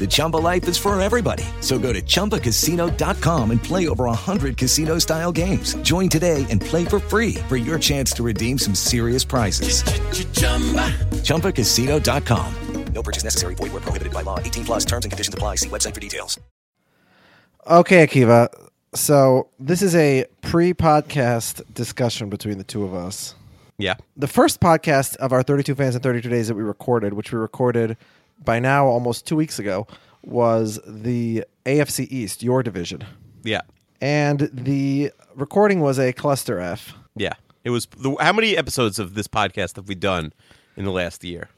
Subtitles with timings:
[0.00, 1.44] The Chumba life is for everybody.
[1.60, 5.74] So go to ChumbaCasino.com and play over 100 casino-style games.
[5.82, 9.84] Join today and play for free for your chance to redeem some serious prizes.
[11.22, 12.54] ChumbaCasino.com.
[12.92, 13.54] No purchase necessary.
[13.54, 14.38] Void where prohibited by law.
[14.38, 15.56] 18 plus terms and conditions apply.
[15.56, 16.38] See website for details.
[17.66, 18.48] Okay, Akiva.
[18.94, 23.34] So this is a pre-podcast discussion between the two of us.
[23.78, 23.94] Yeah.
[24.16, 27.38] The first podcast of our 32 fans in 32 days that we recorded, which we
[27.38, 27.96] recorded
[28.44, 29.86] by now almost two weeks ago,
[30.22, 33.04] was the AFC East, your division,
[33.42, 33.60] Yeah.
[34.00, 36.94] and the recording was a cluster F.
[37.16, 37.32] Yeah.
[37.64, 40.32] It was the, how many episodes of this podcast have we done
[40.76, 41.48] in the last year?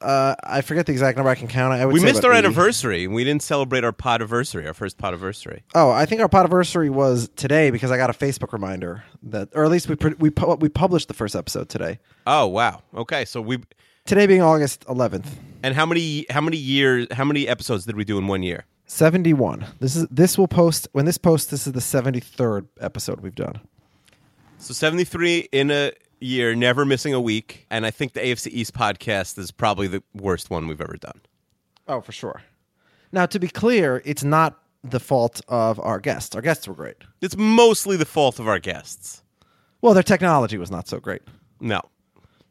[0.00, 1.30] Uh, I forget the exact number.
[1.30, 1.72] I can count.
[1.72, 2.38] I would We missed our 80.
[2.46, 3.06] anniversary.
[3.06, 5.60] We didn't celebrate our podiversary, our first podiversary.
[5.74, 9.64] Oh, I think our podiversary was today because I got a Facebook reminder that, or
[9.64, 12.00] at least we we we published the first episode today.
[12.26, 12.82] Oh wow.
[12.94, 13.60] Okay, so we
[14.04, 15.24] Today being August 11th,
[15.64, 18.66] and how many how many years how many episodes did we do in one year?
[18.86, 19.64] 71.
[19.80, 21.50] This is this will post when this posts.
[21.50, 23.60] This is the 73rd episode we've done.
[24.58, 28.48] So seventy three in a year, never missing a week, and I think the AFC
[28.48, 31.20] East podcast is probably the worst one we've ever done.
[31.88, 32.42] Oh, for sure.
[33.10, 36.34] Now, to be clear, it's not the fault of our guests.
[36.34, 36.96] Our guests were great.
[37.20, 39.22] It's mostly the fault of our guests.
[39.80, 41.22] Well, their technology was not so great.
[41.60, 41.80] No.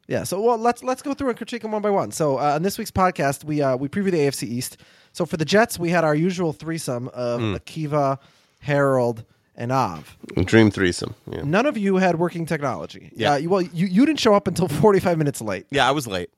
[0.08, 0.24] Yeah.
[0.24, 2.12] So, well, let's let's go through and critique them one by one.
[2.12, 4.78] So, uh, on this week's podcast, we uh, we preview the AFC East.
[5.14, 8.18] So, for the Jets, we had our usual threesome of Akiva,
[8.60, 9.24] Harold,
[9.56, 10.18] and Av.
[10.46, 11.16] Dream threesome.
[11.30, 11.42] Yeah.
[11.44, 13.12] None of you had working technology.
[13.16, 13.34] Yeah.
[13.34, 15.66] Uh, you- well, you, you didn't show up until 45 minutes late.
[15.70, 16.30] Yeah, I was late.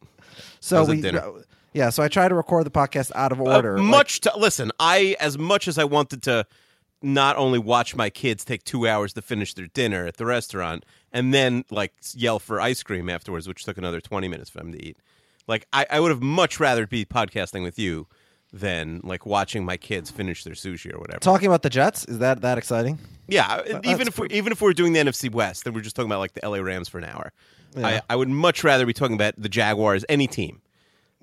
[0.59, 1.23] So was at we dinner.
[1.73, 3.77] yeah, so I tried to record the podcast out of Uh, order.
[3.77, 4.71] like- much to listen.
[4.79, 6.45] I as much as I wanted to
[7.05, 10.83] not only watch my kids take two hours to finish their dinner at the restaurant
[11.13, 14.71] and then like yell for ice cream afterwards, which took another twenty minutes for them
[14.71, 14.97] to eat.
[15.47, 18.07] Like I, I would have much rather be podcasting with you
[18.51, 21.19] than like watching my kids finish their sushi or whatever.
[21.19, 22.99] talking about the Jets, is that that exciting?
[23.27, 25.95] yeah, uh, even if we even if we're doing the NFC West, then we're just
[25.95, 27.31] talking about like the LA Rams for an hour.
[27.75, 27.87] Yeah.
[27.87, 30.61] I, I would much rather be talking about the Jaguars, any team.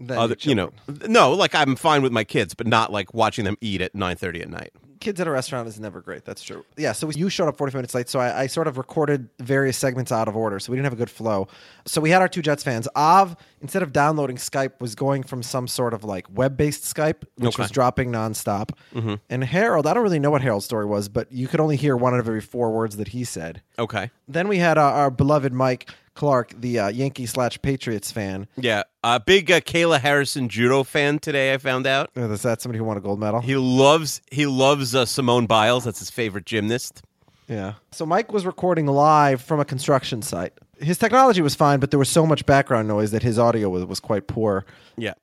[0.08, 0.72] Other, you know,
[1.06, 4.16] no, like I'm fine with my kids, but not like watching them eat at nine
[4.16, 4.72] thirty at night.
[5.02, 6.24] Kids at a restaurant is never great.
[6.24, 6.64] That's true.
[6.78, 6.92] Yeah.
[6.92, 8.08] So you showed up 45 minutes late.
[8.08, 10.58] So I, I sort of recorded various segments out of order.
[10.58, 11.48] So we didn't have a good flow.
[11.84, 12.88] So we had our two Jets fans.
[12.96, 17.22] Av, instead of downloading Skype, was going from some sort of like web based Skype,
[17.36, 17.62] which Okay.
[17.64, 18.70] was dropping nonstop.
[18.94, 19.14] Mm-hmm.
[19.28, 21.96] And Harold, I don't really know what Harold's story was, but you could only hear
[21.96, 23.60] one out of every four words that he said.
[23.78, 24.10] Okay.
[24.28, 28.46] Then we had our, our beloved Mike Clark, the uh, Yankee slash Patriots fan.
[28.56, 31.54] Yeah, a big uh, Kayla Harrison judo fan today.
[31.54, 33.40] I found out Uh, Is that somebody who won a gold medal?
[33.40, 35.84] he loves he loves uh, Simone Biles.
[35.84, 37.02] That's his favorite gymnast.
[37.48, 37.74] Yeah.
[37.90, 40.52] So Mike was recording live from a construction site.
[40.78, 43.84] His technology was fine, but there was so much background noise that his audio was,
[43.84, 44.64] was quite poor.
[44.96, 45.14] Yeah,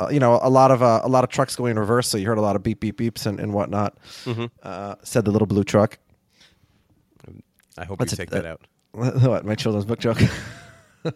[0.00, 2.16] Uh, you know, a lot of uh, a lot of trucks going in reverse, so
[2.18, 3.96] you heard a lot of beep beep beeps and, and whatnot.
[4.24, 4.46] Mm-hmm.
[4.62, 5.98] Uh, said the little blue truck.
[7.76, 8.60] I hope That's you a- take that uh, out.
[8.92, 10.20] what my children's book joke?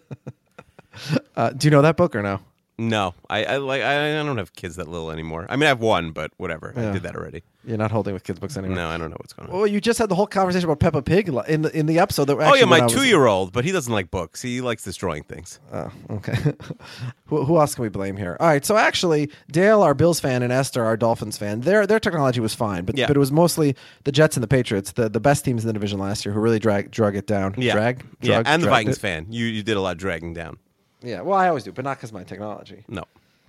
[1.37, 2.41] uh, do you know that book or no?
[2.78, 5.47] No, I, I like I, I don't have kids that little anymore.
[5.49, 6.72] I mean, I have one, but whatever.
[6.77, 6.91] Yeah.
[6.91, 7.43] I did that already.
[7.64, 8.76] You're not holding with kids' books anymore.
[8.76, 9.56] No, I don't know what's going on.
[9.56, 12.24] Well, you just had the whole conversation about Peppa Pig in the in the episode
[12.24, 12.36] that.
[12.36, 14.42] oh yeah, my two-year-old, but he doesn't like books.
[14.42, 15.60] He likes destroying things.
[15.72, 16.34] Oh, okay.
[17.26, 18.36] who, who else can we blame here?
[18.40, 22.00] All right, so actually, Dale, our Bills fan, and Esther, our Dolphins fan, their their
[22.00, 23.06] technology was fine, but Yeah.
[23.06, 25.72] but it was mostly the Jets and the Patriots, the, the best teams in the
[25.72, 27.54] division last year, who really drag drug it down.
[27.56, 29.00] Yeah, drag, yeah, and the Vikings it?
[29.00, 29.26] fan.
[29.30, 30.58] You you did a lot of dragging down.
[31.00, 32.84] Yeah, well, I always do, but not because my technology.
[32.88, 33.04] No,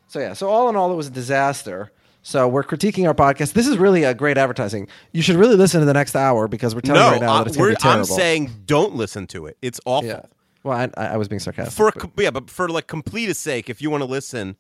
[0.08, 1.92] So yeah, so all in all, it was a disaster.
[2.24, 3.54] So we're critiquing our podcast.
[3.54, 4.88] This is really a great advertising.
[5.12, 7.08] You should really listen to the next hour because we're telling no.
[7.08, 8.14] you right now that it's going we're- to be terrible.
[8.14, 9.58] I'm saying don't listen to it.
[9.62, 10.08] It's awful.
[10.10, 10.22] yeah.
[10.64, 11.74] Well, I, I was being sarcastic.
[11.76, 14.56] For but- yeah, but for like completest sake, if you want to listen,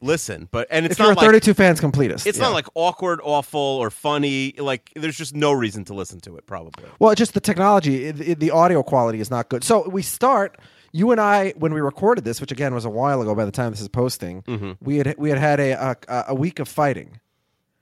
[0.00, 0.48] listen.
[0.52, 2.44] But and it's if you're not like 32 fans completist, it's yeah.
[2.44, 4.54] not like awkward, awful, or funny.
[4.56, 6.46] Like there's just no reason to listen to it.
[6.46, 6.84] Probably.
[7.00, 9.64] Well, just the technology, it, it- the audio quality is not good.
[9.64, 10.56] So we start.
[10.94, 13.50] You and I, when we recorded this, which again was a while ago, by the
[13.50, 14.72] time this is posting, Mm-hmm.
[14.80, 15.72] we had we had had a,
[16.08, 17.18] a a week of fighting.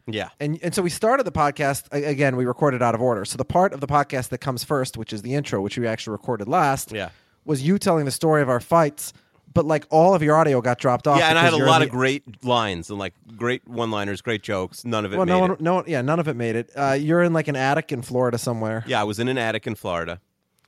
[0.07, 0.29] Yeah.
[0.41, 2.37] And and so we started the podcast again.
[2.37, 3.25] We recorded out of order.
[3.25, 5.87] So the part of the podcast that comes first, which is the intro, which we
[5.87, 7.11] actually recorded last, Yeah.
[7.45, 9.13] was you telling the story of our fights.
[9.53, 11.19] But like all of your audio got dropped off.
[11.19, 14.45] Yeah, and I had a lot in of great lines and like great one-liners, great
[14.45, 14.85] jokes.
[14.85, 15.61] None of it Well, made no one, it.
[15.61, 16.71] no, yeah, none of it made it.
[16.77, 18.85] Uh, you're in like an attic in Florida somewhere.
[18.87, 20.21] Yeah, I was in an attic in Florida.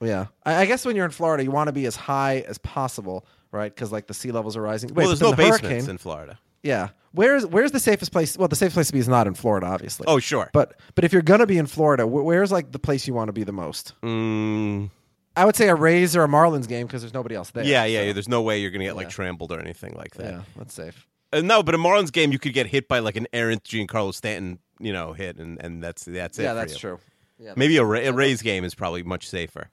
[0.02, 2.58] Yeah, I, I guess when you're in Florida, you want to be as high as
[2.58, 3.75] possible, right?
[3.75, 4.90] Because like the sea levels are rising.
[4.94, 6.38] Wait, well, but there's then no the basements hurricane- in Florida.
[6.64, 8.38] Yeah, where's where's the safest place?
[8.38, 10.04] Well, the safest place to be is not in Florida, obviously.
[10.06, 10.49] Oh, sure.
[10.52, 13.28] But but if you're gonna be in Florida, wh- where's like the place you want
[13.28, 13.94] to be the most?
[14.02, 14.90] Mm,
[15.37, 17.64] I would say a Rays or a Marlins game because there's nobody else there.
[17.64, 18.12] yeah, yeah, so- yeah.
[18.12, 19.10] There's no way you're gonna get like Yeah.
[19.10, 20.25] trampled or anything like that.
[20.32, 21.06] yeah, that's safe.
[21.32, 24.14] Uh, no, but a Marlins game, you could get hit by like an errant Giancarlo
[24.14, 26.43] Stanton, you know, hit, and, and that's that's it.
[26.44, 26.78] yeah, for that's you.
[26.78, 26.98] true.
[27.40, 29.69] Yeah, Maybe a, Ra- a Rays game is probably much safer.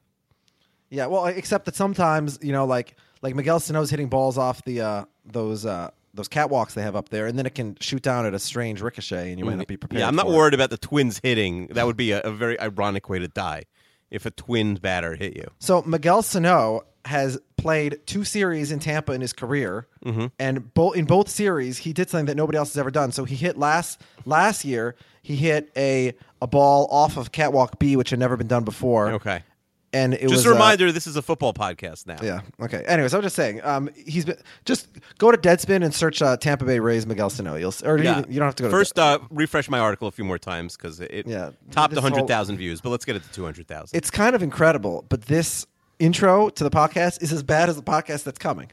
[0.89, 4.81] Yeah, well, except that sometimes you know, like like Miguel Sano's hitting balls off the
[4.81, 8.25] uh, those uh, those catwalks they have up there, and then it can shoot down
[8.25, 9.99] at a strange ricochet, and you might not be prepared.
[10.01, 10.37] Yeah, I'm not for it.
[10.37, 11.67] worried about the Twins hitting.
[11.67, 13.63] That would be a, a very ironic way to die
[14.09, 15.47] if a Twins batter hit you.
[15.59, 20.27] So Miguel Sano has played two series in Tampa in his career, Mm-hmm.
[20.39, 23.11] and both in both series he did something that nobody else has ever done.
[23.11, 24.95] So he hit last last year.
[25.21, 29.09] He hit a a ball off of catwalk B, which had never been done before.
[29.11, 29.43] Okay.
[29.93, 32.17] And it was Just a uh, reminder, this is a football podcast now.
[32.21, 32.41] Yeah.
[32.61, 32.83] Okay.
[32.87, 33.61] Anyways, I'm just saying.
[33.63, 34.87] Um, he's been just
[35.17, 37.55] go to Deadspin and search uh, Tampa Bay Rays Miguel Sano.
[37.55, 38.23] You'll or you, Yeah.
[38.29, 40.37] you don't have to go to First, Dead- uh, refresh my article a few more
[40.37, 41.51] times because it Yeah.
[41.71, 43.95] topped 100,000 views, but let's get it to 200,000.
[43.97, 45.65] it's kind of incredible, but this
[45.99, 48.71] intro to the podcast is as bad as the podcast that's coming.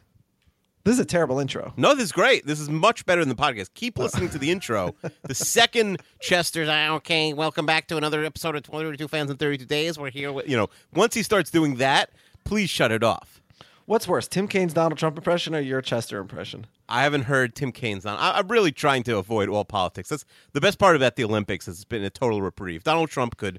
[0.87, 1.73] This is a terrible intro.
[1.77, 2.47] No, this is great.
[2.47, 3.71] This is much better than the podcast.
[3.75, 4.95] Keep listening to the intro.
[5.25, 9.65] The second Chester's, "Ah, okay, welcome back to another episode of 22 Fans in 32
[9.65, 9.99] Days.
[9.99, 10.31] We're here.
[10.31, 12.11] With, you know, once he starts doing that,
[12.45, 13.43] please shut it off.
[13.87, 16.69] What's worse, Tim Kaine's Donald Trump impression or your Chester impression?
[16.89, 18.17] I haven't heard Tim Kaine's on.
[18.17, 20.09] I, I'm really trying to avoid all politics.
[20.11, 21.67] That's the best part about the Olympics.
[21.67, 22.85] Has been a total reprieve.
[22.85, 23.59] Donald Trump could.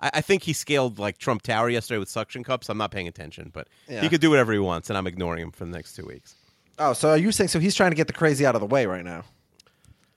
[0.00, 2.68] I, I think he scaled like Trump Tower yesterday with suction cups.
[2.68, 4.00] I'm not paying attention, but Yeah.
[4.00, 6.36] he could do whatever he wants, and I'm ignoring him for the next two weeks.
[6.78, 8.66] Oh, so are you saying so he's trying to get the crazy out of the
[8.66, 9.24] way right now?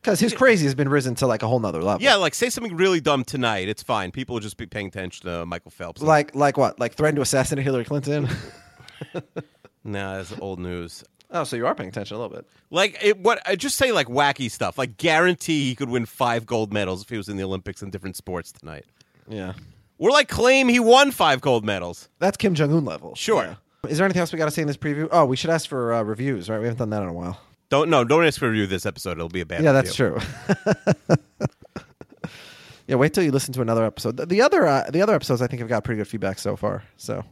[0.01, 2.01] Because his crazy has been risen to like a whole nother level.
[2.01, 3.69] Yeah, like say something really dumb tonight.
[3.69, 4.11] It's fine.
[4.11, 6.01] People will just be paying attention to Michael Phelps.
[6.01, 6.79] Like like what?
[6.79, 8.27] Like threatening to assassinate Hillary Clinton?
[9.83, 11.03] nah, that's old news.
[11.29, 12.47] oh, so you are paying attention a little bit.
[12.71, 13.41] Like it, what?
[13.45, 14.77] I just say like wacky stuff.
[14.77, 17.89] Like guarantee he could win five gold medals if he was in the Olympics in
[17.91, 18.85] different sports tonight.
[19.27, 19.53] Yeah.
[19.99, 22.09] Or like claim he won five gold medals.
[22.17, 23.13] That's Kim Jong Un level.
[23.13, 23.43] Sure.
[23.43, 23.55] Yeah.
[23.87, 25.07] Is there anything else we got to say in this preview?
[25.11, 26.59] Oh, we should ask for uh, reviews, right?
[26.59, 27.39] We haven't done that in a while.
[27.69, 29.13] Don't no, don't ask for a review this episode.
[29.13, 29.63] It'll be a bad.
[29.63, 30.19] yeah, that's review.
[30.19, 31.15] true.
[32.87, 34.17] yeah, wait till you listen to another episode.
[34.17, 36.55] The- The other uh, the other episodes I think have got pretty good feedback so
[36.55, 36.83] far.
[36.97, 37.23] So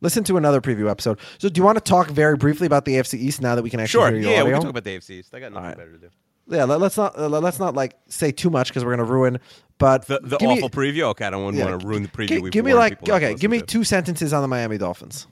[0.00, 1.18] listen to another preview episode.
[1.38, 3.70] So do you want to talk very briefly about the AFC East now that we
[3.70, 4.10] can actually Sure.
[4.10, 5.34] hear your Yeah, we can talk about the AFC East.
[5.34, 5.76] I got nothing right.
[5.76, 6.08] better to do.
[6.48, 9.38] yeah, let, us not uh, let's not like say too much because we're gonna ruin.
[9.78, 11.02] But The, the give me- awful preview.
[11.10, 12.28] Okay, I don't yeah, want to ruin the preview.
[12.28, 13.66] gi- we've give me like people not to okay, give me to.
[13.66, 15.26] two sentences on the Miami Dolphins.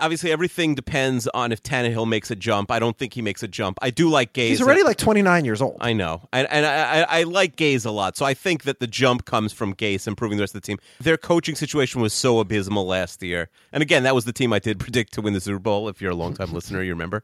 [0.00, 2.70] Obviously, everything depends on if Tannehill makes a jump.
[2.70, 3.78] I don't think he makes a jump.
[3.82, 4.48] I do like Gase.
[4.48, 5.76] He's already like 29 years old.
[5.80, 8.16] I know, and, and I, I, I like Gase a lot.
[8.16, 10.78] So I think that the jump comes from Gase improving the rest of the team.
[11.00, 14.58] Their coaching situation was so abysmal last year, and again, that was the team I
[14.58, 15.88] did predict to win the Super Bowl.
[15.88, 17.22] If you're a longtime listener, you remember.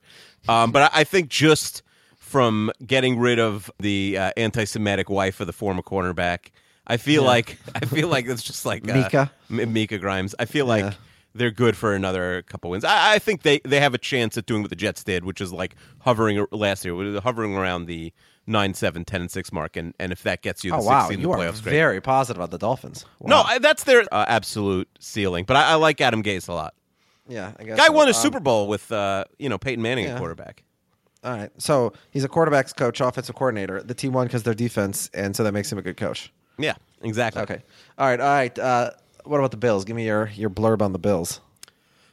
[0.49, 1.83] Um, but I, I think just
[2.19, 6.51] from getting rid of the uh, anti-Semitic wife of the former cornerback,
[6.87, 9.33] I feel like I feel like it's just like uh, Mika?
[9.51, 10.35] M- Miko Grimes.
[10.39, 10.95] I feel like Yeah.
[11.37, 12.85] They're good for another couple wins.
[12.85, 15.41] I, I think they, they have a chance at doing what the Jets did, which
[15.41, 18.13] is like hovering last year, hovering around the
[18.47, 19.77] 9 7, 10 and 6 mark.
[19.77, 21.63] And, and if that gets you the Oh wow, 16 in you the are playoffs,
[21.63, 21.73] great.
[21.73, 23.05] very positive about the Dolphins.
[23.21, 25.45] No, I, that's their uh, absolute ceiling.
[25.45, 26.75] But I, I like Adam Gase a lot.
[27.29, 27.93] yeah, I guess Guy so.
[27.93, 30.13] won a Um, Super Bowl with uh, you know Peyton Manning yeah.
[30.15, 30.63] at quarterback.
[31.25, 33.83] All right, so he's a quarterbacks coach, offensive coordinator.
[33.83, 36.33] The team won because their defense, and so that makes him a good coach.
[36.57, 37.43] Yeah, exactly.
[37.43, 37.63] Okay,
[37.99, 38.57] all right, all right.
[38.57, 38.91] Uh,
[39.27, 39.85] what about the Bills?
[39.85, 41.41] Give me your your blurb on the Bills.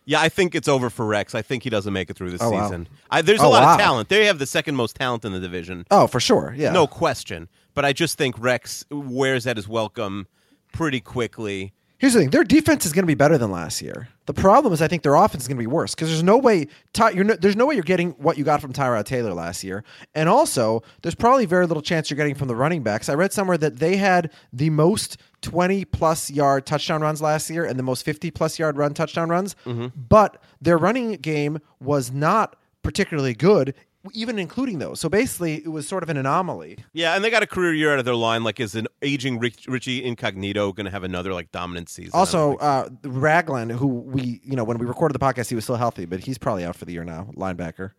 [0.05, 1.33] Yeah, I think it's over for Rex.
[1.33, 2.63] I think he doesn't make it through this Oh, wow.
[2.65, 2.89] season.
[3.09, 3.73] I, there's oh, a Oh, lot wow.
[3.75, 4.09] of talent.
[4.09, 5.85] They have the second most talent in the division.
[5.89, 6.53] Oh, for sure.
[6.57, 6.73] Yeah.
[6.73, 7.47] No question.
[7.73, 10.27] But I just think Rex wears at his welcome
[10.73, 11.71] pretty quickly.
[12.03, 14.09] Here's the thing: their defense is going to be better than last year.
[14.25, 16.37] The problem is, I think their offense is going to be worse because there's no
[16.37, 16.67] way.
[16.91, 19.63] Ty, you're no, there's no way you're getting what you got from Tyrod Taylor last
[19.63, 23.07] year, and also there's probably very little chance you're getting from the running backs.
[23.07, 27.63] I read somewhere that they had the most 20 plus yard touchdown runs last year
[27.63, 29.87] and the most 50 plus yard run touchdown runs, mm-hmm.
[29.95, 33.75] but their running game was not particularly good,
[34.11, 34.99] even including those.
[34.99, 36.77] So basically, it was sort of an anomaly.
[36.91, 38.43] Yeah, and they got a career year out of their line.
[38.43, 42.11] Like, is an aging Rich, Richie Incognito going to have another like dominant season?
[42.13, 45.77] Also, uh, Ragland, who we, you know, when we recorded the podcast, he was still
[45.77, 47.91] healthy, but he's probably out for the year now, linebacker.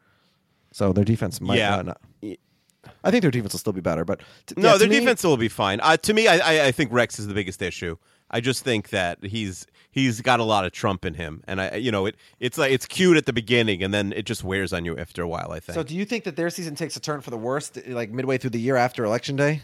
[0.73, 1.87] So their defense might yeah, not.
[1.87, 2.01] not-
[3.03, 5.25] I think their defense will still be better, but t- No, yeah, their me- defense
[5.25, 5.81] will be fine.
[5.83, 7.97] Uh, to me, I, I, I think Rex is the biggest issue.
[8.35, 11.77] I just think that he's he's got a lot of Trump in him, and I
[11.77, 14.73] you know it it's like it's cute at the beginning, and then it just wears
[14.73, 15.53] on you after a while.
[15.53, 15.75] I think.
[15.75, 18.37] So, do you think that their season takes a turn for the worst, like midway
[18.37, 19.63] through the year after election day?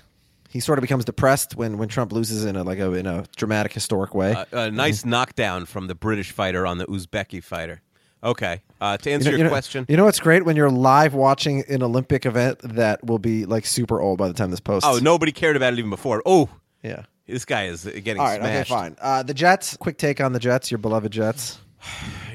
[0.48, 3.24] He sort of becomes depressed when, when Trump loses in a like a in a
[3.36, 4.32] dramatic, historic way.
[4.32, 7.82] Uh, a nice knockdown from the British fighter on the Uzbeki fighter.
[8.22, 10.54] Okay, uh, to You answer know- your you know- question, You know what's great when
[10.54, 14.50] you're live watching an Olympic event that will be like super old by the time
[14.50, 14.86] this posts.
[14.88, 16.22] oh, nobody cared about it even before.
[16.26, 16.48] Oh,
[16.82, 17.04] yeah.
[17.30, 18.70] This guy is getting All right, smashed.
[18.70, 18.96] okay, fine.
[19.00, 19.76] Uh, the Jets.
[19.76, 21.58] Quick take on the Jets, your beloved Jets.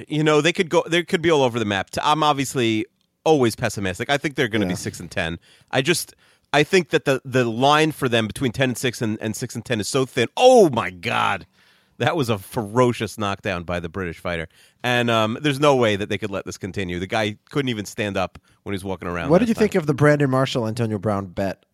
[0.07, 0.83] You know, they could go.
[0.87, 1.89] They could be all over the map.
[2.01, 2.85] I'm obviously
[3.23, 4.09] always pessimistic.
[4.09, 4.73] I think they're going to Yeah.
[4.73, 5.39] be six and ten.
[5.71, 6.13] I just,
[6.53, 9.55] I think that the the line for them between ten and six and, and six
[9.55, 10.27] and ten is so thin.
[10.35, 11.45] Oh my god,
[11.99, 14.47] that was a ferocious knockdown by the British fighter.
[14.83, 16.99] And um, there's no way that they could let this continue.
[16.99, 19.29] The guy couldn't even stand up when he was walking around.
[19.29, 21.65] What did you think of the Brandon Marshall Antonio Brown bet?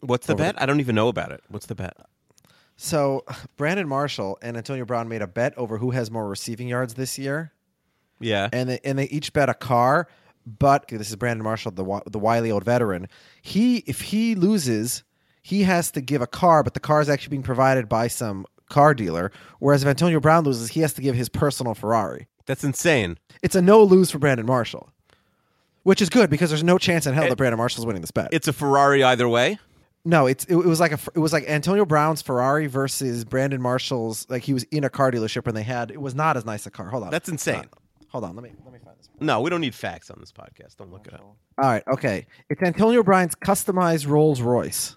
[0.00, 0.60] What's the bet?
[0.60, 1.42] I don't even know about it.
[1.48, 1.96] What's the bet?
[2.80, 3.24] So
[3.56, 7.18] Brandon Marshall and Antonio Brown made a bet over who has more receiving yards this
[7.18, 7.52] year,
[8.18, 8.48] Yeah.
[8.52, 10.08] and they and they each bet a car.
[10.46, 13.06] But this is Brandon Marshall, the the wily old veteran.
[13.42, 15.04] He if he loses,
[15.42, 18.46] he has to give a car, but the car is actually being provided by some
[18.70, 19.30] car dealer.
[19.58, 22.28] Whereas if Antonio Brown loses, he has to give his personal Ferrari.
[22.46, 23.18] That's insane.
[23.42, 24.88] It's a no lose for Brandon Marshall,
[25.82, 28.10] which is good because there's no chance in hell eh, that Brandon Marshall's winning this
[28.10, 28.30] bet.
[28.32, 29.58] It's a Ferrari either way.
[30.04, 33.60] No, it's it, it was like a it was like Antonio Brown's Ferrari versus Brandon
[33.60, 34.26] Marshall's.
[34.30, 36.66] Like he was in a car dealership and they had it was not as nice
[36.66, 36.88] a car.
[36.88, 37.64] Hold on, That's insane.
[38.08, 39.08] Hold on, let me let me find this.
[39.20, 40.76] No, we don't need facts on this podcast.
[40.78, 41.20] Don't look it up.
[41.20, 41.36] All
[41.68, 42.26] right, okay.
[42.48, 44.96] It's Antonio Brown's customized Rolls Royce.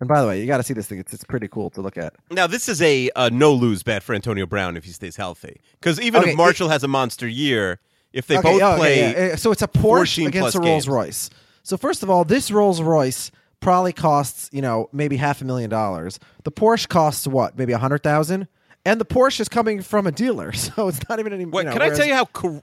[0.00, 0.98] And by the way, you got to see this thing.
[0.98, 2.14] It's it's pretty cool to look at.
[2.30, 5.60] Now this is a, a no lose bet for Antonio Brown if he stays healthy.
[5.80, 7.80] Because even Okay, if Marshall has a monster year,
[8.12, 9.32] if they Okay, both oh, okay, play, yeah.
[9.32, 10.88] Uh, So it's a 14 Porsche against a Rolls games.
[10.88, 11.30] Royce.
[11.62, 13.30] So first of all, this Rolls Royce
[13.64, 16.20] probably costs you know maybe half a million dollars.
[16.44, 17.58] The Porsche costs what?
[17.58, 18.46] Maybe a hundred thousand.
[18.86, 21.46] And the Porsche is coming from a dealer, so it's not even any.
[21.46, 22.26] what you know, can I tell you how?
[22.26, 22.62] Cor-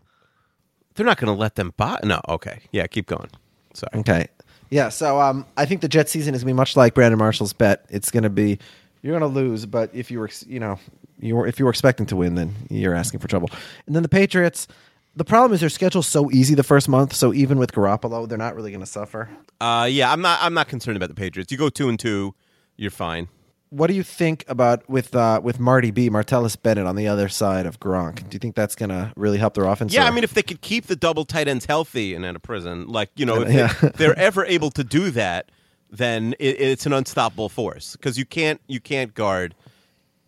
[0.96, 2.00] they're not going to let them buy.
[2.03, 3.29] No, okay, yeah, keep going.
[3.74, 4.00] Sorry.
[4.01, 4.27] Okay.
[4.70, 7.20] Yeah, so um, I think the Jet season is going to be much like Brandon
[7.20, 7.86] Marshall's bet.
[7.89, 8.58] It's going to be
[9.01, 10.79] you're going to lose, but if you were, you know,
[11.20, 13.50] you were if you were expecting to win, then you're asking for trouble.
[13.86, 14.67] And then the Patriots,
[15.15, 18.38] the problem is their schedule's so easy the first month, so even with Garoppolo, they're
[18.38, 19.30] not really going to suffer.
[19.60, 20.39] Uh, yeah, I'm not.
[20.41, 21.51] I'm not concerned about the Patriots.
[21.51, 22.34] You go two and two,
[22.77, 23.27] you're fine.
[23.70, 27.30] What do you think about with uh, with Marty B, Martellus Bennett on the other
[27.30, 28.18] side of Gronk?
[28.30, 29.94] Do you think that's going to really help their offense?
[29.94, 32.36] Yeah, or- I mean, if they could keep the double tight ends healthy and out
[32.36, 33.74] of prison, like you know, if Yeah.
[33.82, 35.51] they, they're ever able to do that,
[35.89, 39.56] then it, it's an unstoppable force because you can't you can't guard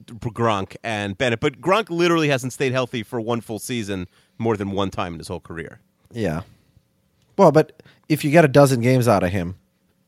[0.06, 1.40] Gronk and Bennett.
[1.40, 5.20] But Gronk literally hasn't stayed healthy for one full season more than one time in
[5.20, 5.80] his whole career.
[6.12, 6.42] yeah.
[7.36, 9.56] Well, but if you get a dozen games out of him,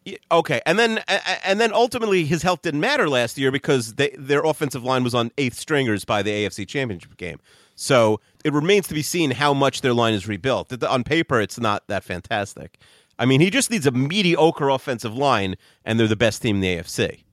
[0.05, 1.00] Yeah, Okay, and then
[1.44, 5.15] and then ultimately his health didn't matter last year because they, their offensive line was
[5.15, 7.39] on eighth stringers by the AFC Championship game.
[7.74, 10.84] So it remains to be seen how much their line is rebuilt.
[10.84, 12.77] On paper, it's not that fantastic.
[13.17, 16.62] I mean, he just needs a mediocre offensive line, and they're the best team in
[16.62, 17.24] the AFC.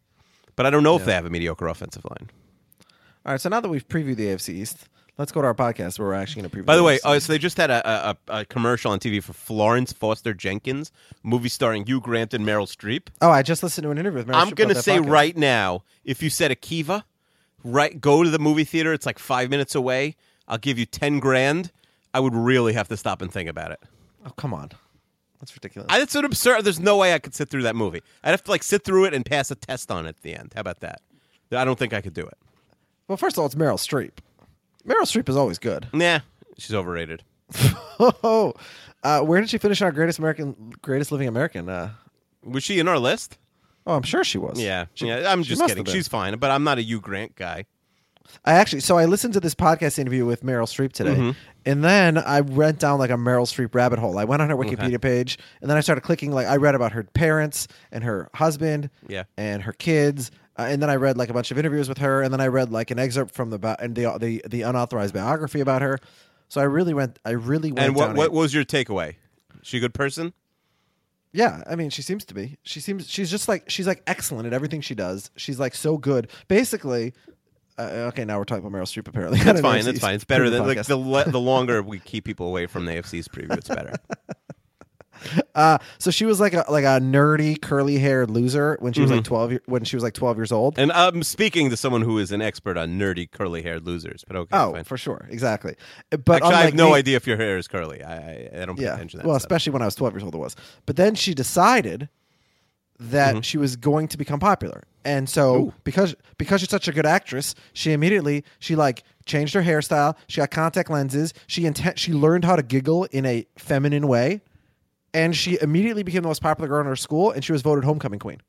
[0.57, 2.31] But I don't know if they have a mediocre offensive line.
[3.27, 3.41] all right.
[3.41, 4.89] So now that we've previewed the AFC East,
[5.19, 6.65] let's go to our podcast where we're actually going to preview.
[6.67, 9.33] By the way, uh, so they just had a, a, a commercial on TV for
[9.33, 10.91] Florence Foster Jenkins,
[11.23, 13.09] movie starring Hugh Grant and Meryl Streep.
[13.21, 14.41] Oh, I just listened to an interview with Meryl Streep.
[14.41, 15.11] I'm Streep going to about that say podcast.
[15.11, 17.05] right now, if you said Akiva,
[17.65, 18.93] right, go to the movie theater.
[18.93, 20.17] It's like five minutes away.
[20.49, 21.71] I'll give you ten grand.
[22.15, 23.81] I would really have to stop and think about it.
[24.27, 24.71] Oh, come on.
[25.41, 25.89] That's ridiculous.
[25.91, 26.63] I, it's an absurd.
[26.65, 28.03] There's no way I could sit through that movie.
[28.23, 30.35] I'd have to like sit through it and pass a test on it at the
[30.35, 30.53] end.
[30.55, 31.01] How about that?
[31.51, 32.39] I don't think I could do it.
[33.09, 34.13] well, first of all, it's Meryl Streep.
[34.87, 35.89] Meryl Streep is always good.
[35.95, 36.21] Nah,
[36.59, 37.23] she's overrated.
[38.01, 38.55] Oh,
[39.03, 41.69] uh, where did she finish on our greatest American, greatest living American?
[41.69, 41.91] Uh,
[42.45, 43.39] Was she in our list?
[43.87, 44.61] oh, I'm sure she was.
[44.61, 45.31] Yeah, She- yeah.
[45.31, 45.81] I'm she just must kidding.
[45.81, 45.95] have been.
[45.95, 47.65] She's fine, but I'm not a Hugh Grant guy.
[48.45, 51.31] I actually, so I listened to this podcast interview with Meryl Streep today, Mm-hmm.
[51.67, 54.17] and then I went down like a Meryl Streep rabbit hole.
[54.19, 56.31] I went on her Wikipedia page, and then I started clicking.
[56.31, 59.25] Like I read about her parents and her husband, Yeah.
[59.37, 62.23] and her kids, uh, and then I read like a bunch of interviews with her,
[62.23, 65.15] and then I read like an excerpt from the bi- and the the the unauthorized
[65.15, 65.99] biography about her.
[66.49, 67.19] So I really went.
[67.25, 67.87] I really went.
[67.87, 69.17] And what what a- was your takeaway?
[69.63, 70.33] She a good person?
[71.35, 72.59] Yeah, I mean, she seems to be.
[72.63, 75.31] She seems she's just like she's like excellent at everything she does.
[75.37, 76.29] She's like so good.
[76.49, 77.15] Basically,
[77.79, 79.09] uh, okay, now we're talking about Meryl Streep.
[79.09, 79.85] Apparently, That's I don't know, fine.
[79.87, 80.15] That's fine.
[80.17, 83.29] It's better than like the le- the longer we keep people away from the AFC's
[83.29, 83.95] preview, it's better.
[85.55, 89.11] Uh, so she was like a like a nerdy curly haired loser when she was
[89.11, 89.51] like twelve.
[89.51, 90.79] year- When she was like twelve years old.
[90.79, 94.25] And I'm speaking to someone who is an expert on nerdy curly haired losers.
[94.27, 94.85] But okay, oh, fine.
[94.85, 95.75] for sure, exactly.
[96.09, 98.03] But Actually, I have unlike no me- idea if your hair is curly.
[98.03, 98.95] I I, I don't pay Yeah.
[98.95, 99.29] attention to that.
[99.29, 99.43] Well, stuff.
[99.51, 100.57] especially when I was 12 years old, it was.
[100.87, 102.09] But then she decided
[102.99, 103.41] that Mm-hmm.
[103.43, 104.85] she was going to become popular.
[105.05, 109.63] And so because because she's such a good actress, she immediately she like changed her
[109.63, 114.07] hairstyle, she got contact lenses, she intent she learned how to giggle in a feminine
[114.07, 114.41] way,
[115.15, 117.85] and she immediately became the most popular girl in her school and she was voted
[117.85, 118.41] homecoming queen.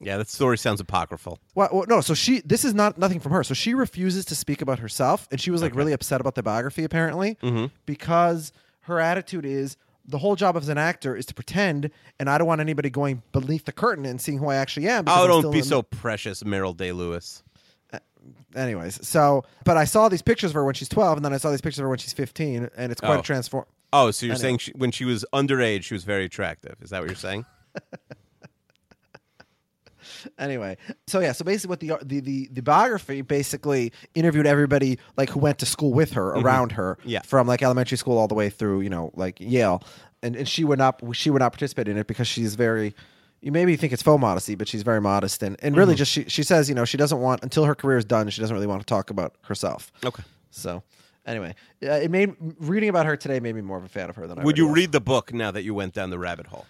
[0.00, 1.38] yeah, that story sounds apocryphal.
[1.54, 2.00] Well, well, no.
[2.00, 3.44] So she, this is not nothing from her.
[3.44, 6.42] So she refuses to speak about herself, and she was like really upset about the
[6.42, 7.66] biography, apparently, Mm-hmm.
[7.86, 12.38] because her attitude is the whole job as an actor is to pretend, and I
[12.38, 15.04] don't want anybody going beneath the curtain and seeing who I actually am.
[15.04, 17.42] because Oh, I'm don't still be in- so precious, Meryl Day Lewis.
[18.54, 21.36] Anyways, so but I saw these pictures of her when she's twelve, and then I
[21.36, 23.20] saw these pictures of her when she's fifteen, and it's quite Oh.
[23.20, 23.64] a transform.
[23.92, 26.76] Oh, so you're saying she, when she was underage, she was very attractive?
[26.80, 27.44] Is that what you're saying?
[30.38, 35.30] Anyway, so yeah, so basically, what the the the, the biography basically interviewed everybody like
[35.30, 37.08] who went to school with her around her, Mm-hmm.
[37.08, 37.22] Yeah.
[37.22, 39.82] from like elementary school all the way through, you know, like Yale,
[40.22, 42.94] and and she would not she would not participate in it because she's very.
[43.42, 45.78] You maybe think it's faux modesty, but she's very modest, and, and Mm-hmm.
[45.78, 48.28] really just she she says you know she doesn't want until her career is done
[48.30, 49.90] she doesn't really want to talk about herself.
[50.04, 50.22] Okay.
[50.50, 50.82] So
[51.26, 54.16] anyway, yeah, it made reading about her today made me more of a fan of
[54.16, 54.74] her than I Would you was.
[54.76, 56.66] read the book now that you went down the rabbit hole?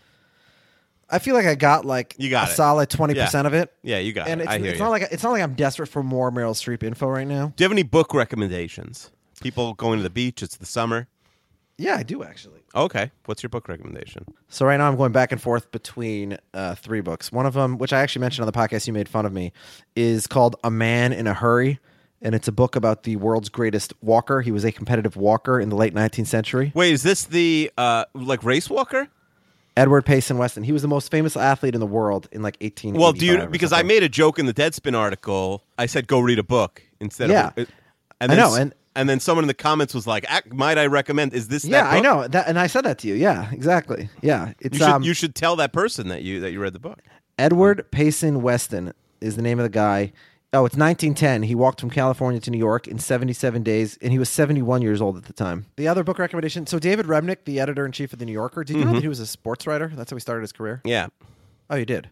[1.12, 2.54] I feel like I got like You got a it.
[2.54, 3.72] solid twenty percent of it.
[3.82, 4.44] Yeah, you got and it.
[4.44, 4.84] it's, I hear it's you.
[4.84, 7.52] not like it's not like I'm desperate for more Meryl Streep info right now.
[7.56, 9.10] Do you have any book recommendations?
[9.40, 10.42] People going to the beach.
[10.42, 11.08] It's the summer.
[11.78, 12.60] Yeah, I do actually.
[12.74, 13.10] Okay.
[13.24, 14.26] What's your book recommendation?
[14.50, 17.32] So right now I'm going back and forth between uh, three books.
[17.32, 19.52] One of them, which I actually mentioned on the podcast, you made fun of me,
[19.96, 21.80] is called A Man in a Hurry,
[22.22, 24.40] and it's a book about the world's greatest walker.
[24.42, 26.72] He was a competitive walker in the late 19th century.
[26.74, 29.08] Wait, is this the uh like race walker?
[29.76, 30.64] Edward Payson Weston.
[30.64, 32.94] He was the most famous athlete in the world in like 18.
[32.94, 35.62] Well, do you because I made a joke in the Deadspin article.
[35.78, 37.50] I said go read a book instead Yeah.
[37.56, 37.68] of
[38.20, 40.86] and I then know, and- and then someone in the comments was like, "Might I
[40.86, 41.32] recommend?
[41.32, 43.14] Is this Yeah, I know that, and I said that to you.
[43.14, 44.10] Yeah, exactly.
[44.20, 46.72] Yeah, it's You should um, you should tell that person that you that you read
[46.72, 46.98] the book.
[47.38, 50.12] Edward Payson Weston is the name of the guy.
[50.52, 51.44] Oh, it's 1910.
[51.44, 55.00] He walked from California to New York in 77 days, and he was 71 years
[55.00, 55.66] old at the time.
[55.76, 56.66] The other book recommendation.
[56.66, 58.88] So David Remnick, the editor in chief of the New Yorker, did you Mm-hmm.
[58.88, 59.92] know that he was a sports writer?
[59.94, 60.80] That's how he started his career.
[60.84, 61.06] Yeah,
[61.68, 62.10] Oh, you did.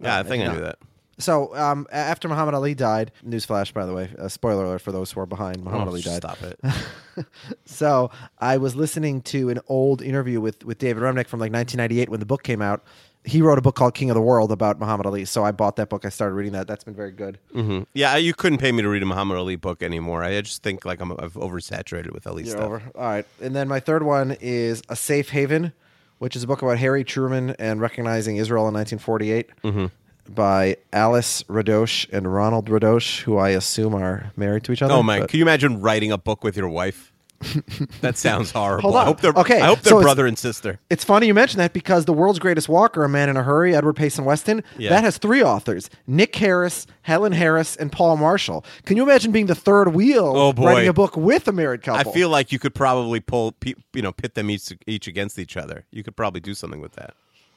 [0.00, 0.78] yeah, I think I knew that.
[1.18, 4.90] So um, a- after Muhammad Ali died, newsflash by the way, uh, spoiler alert for
[4.90, 5.62] those who are behind.
[5.62, 6.22] Muhammad Oh, Ali died.
[6.22, 6.58] Stop it.
[7.64, 12.08] So I was listening to an old interview with with David Remnick from like 1998
[12.08, 12.82] when the book came out.
[13.26, 15.24] He wrote a book called King of the World about Muhammad Ali.
[15.24, 16.04] So I bought that book.
[16.04, 16.66] I started reading that.
[16.66, 17.38] That's been very good.
[17.52, 20.22] hmm Yeah, you couldn't pay me to read a Muhammad Ali book anymore.
[20.22, 22.64] I just think like I'm I've oversaturated with Ali You're stuff.
[22.64, 22.82] over.
[22.94, 23.26] All right.
[23.40, 25.72] And then my third one is A Safe Haven,
[26.18, 29.86] which is a book about Harry Truman and recognizing Israel in 1948 Mm-hmm.
[30.34, 34.92] by Allis Radosh and Ronald Radosh, who I assume are married to each other.
[34.94, 37.10] Oh man, but- can you imagine writing a book with your wife?
[38.00, 38.82] that sounds horrible.
[38.82, 39.02] Hold on.
[39.02, 40.80] I hope they're Okay, I hope they're so brother and sister.
[40.90, 43.74] It's funny you mention that because the world's greatest walker, A Man in a Hurry,
[43.74, 44.90] Edward Payson Weston, Yeah.
[44.90, 48.64] that has three authors: Nick Harris, Helen Harris, and Paul Marshall.
[48.86, 50.66] Can you imagine being the third wheel Oh, boy.
[50.66, 52.10] writing a book with a married couple?
[52.10, 55.56] I feel like you could probably pull you know pit them each each against each
[55.56, 55.84] other.
[55.90, 57.14] You could probably do something with that.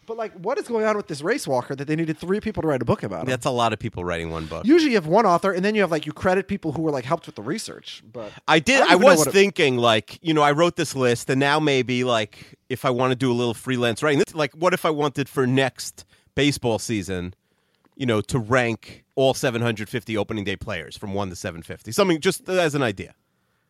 [0.07, 2.61] But like, what is going on with this race walker that they needed three people
[2.63, 3.21] to write a book about?
[3.21, 3.25] him?
[3.27, 4.65] That's a lot of people writing one book.
[4.65, 6.91] Usually, you have one author, and then you have like you credit people who were
[6.91, 8.01] like helped with the research.
[8.11, 8.79] But I did.
[8.79, 12.03] don't I, was it- thinking, like, you know, I wrote this list, and now maybe,
[12.03, 14.89] like, if I want to do a little freelance writing, this, like, what if I
[14.89, 17.33] wanted for next baseball season,
[17.95, 22.47] you know, to rank all 750 opening day players from one to 750, something just
[22.47, 23.13] as an idea.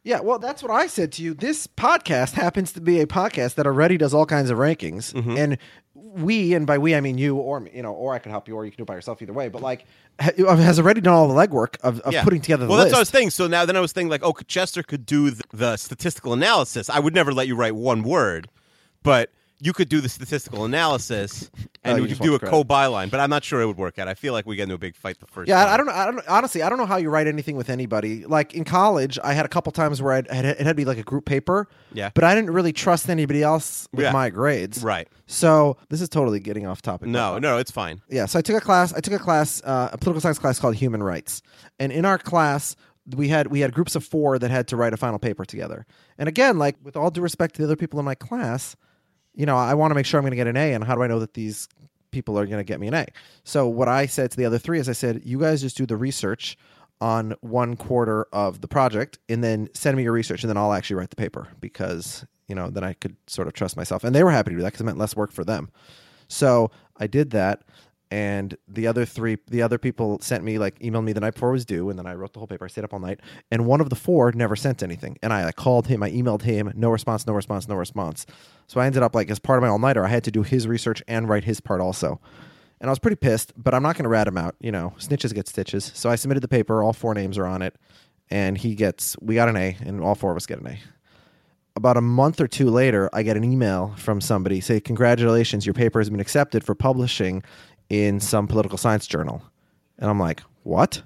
[0.08, 1.34] Yeah, well, that's what I said to you.
[1.34, 5.38] This podcast happens to be a podcast that already does all kinds of rankings, Mm-hmm.
[5.38, 5.58] and
[5.93, 8.56] we, and by we I mean you, or you know, or I can help you,
[8.56, 9.22] or you can do it by yourself.
[9.22, 9.86] Either way, but like,
[10.22, 12.24] ha- has already done all the legwork of, of Yeah.
[12.24, 12.86] putting together the well, list.
[12.91, 13.30] that's what I was thinking.
[13.32, 16.89] So now, then I was thinking, like, oh, Chester could do the, the statistical analysis.
[16.89, 18.48] I would never let you write one word,
[19.04, 21.50] but you could do the statistical analysis,
[21.86, 22.52] Oh, and you we could do a credit.
[22.52, 23.10] co-byline.
[23.10, 24.10] But I'm not sure it would work out.
[24.10, 25.48] I feel like we get into a big fight the first.
[25.48, 25.74] yeah, time.
[25.74, 25.93] I, don't know.
[25.93, 26.62] I don't honestly.
[26.62, 28.26] I don't know how you write anything with anybody.
[28.26, 30.98] Like in college, I had a couple times where I'd, it had to be like
[30.98, 31.70] a group paper.
[31.93, 32.10] Yeah.
[32.13, 34.12] but I didn't really trust anybody else with Yeah.
[34.12, 34.84] my grades.
[34.84, 35.08] Right.
[35.28, 37.08] So this is totally getting off topic.
[37.08, 38.02] No, no, it's fine.
[38.10, 40.60] yeah so i took a class i took a class uh, a political science class
[40.60, 41.41] called human rights
[41.80, 42.76] and in our class
[43.15, 45.86] we had we had groups of four that had to write a final paper together
[46.17, 48.76] and again like with all due respect to the other people in my class
[49.38, 50.95] you know i want to make sure i'm going to get an a and how
[50.95, 51.69] do i know that these
[52.12, 53.06] people are going to get me an a
[53.43, 55.86] so what i said to the other three is i said you guys just do
[55.86, 56.58] the research
[57.00, 60.73] on one quarter of the project and then send me your research and then i'll
[60.73, 64.04] actually write the paper because you know, then I could sort of trust myself.
[64.04, 65.69] And they were happy to do that because it meant less work for them.
[66.28, 67.63] So I did that.
[68.10, 71.50] And the other three, the other people sent me like emailed me the night before
[71.50, 72.65] it was due, and then I wrote the whole paper.
[72.65, 73.20] I stayed up all night,
[73.52, 75.17] and one of the four never sent anything.
[75.22, 78.26] And I like, called him, I emailed him, no response, no response, no response.
[78.67, 80.43] So I ended up like as part of my all nighter, I had to do
[80.43, 82.22] his research and write his part also.
[82.80, 84.56] And I was pretty pissed, but I'm not going to rat him out.
[84.60, 85.91] You know, snitches get stitches.
[85.93, 86.84] So I submitted the paper.
[86.84, 87.76] All four names are on it,
[88.30, 89.17] and he gets.
[89.20, 90.80] We got an A, and all four of us get an A
[91.78, 95.76] about a month or two later, I get an email from somebody say, "Congratulations, your
[95.76, 97.43] paper has been accepted for publishing
[97.89, 99.43] in some political science journal."
[99.97, 101.04] And I'm like, "What?"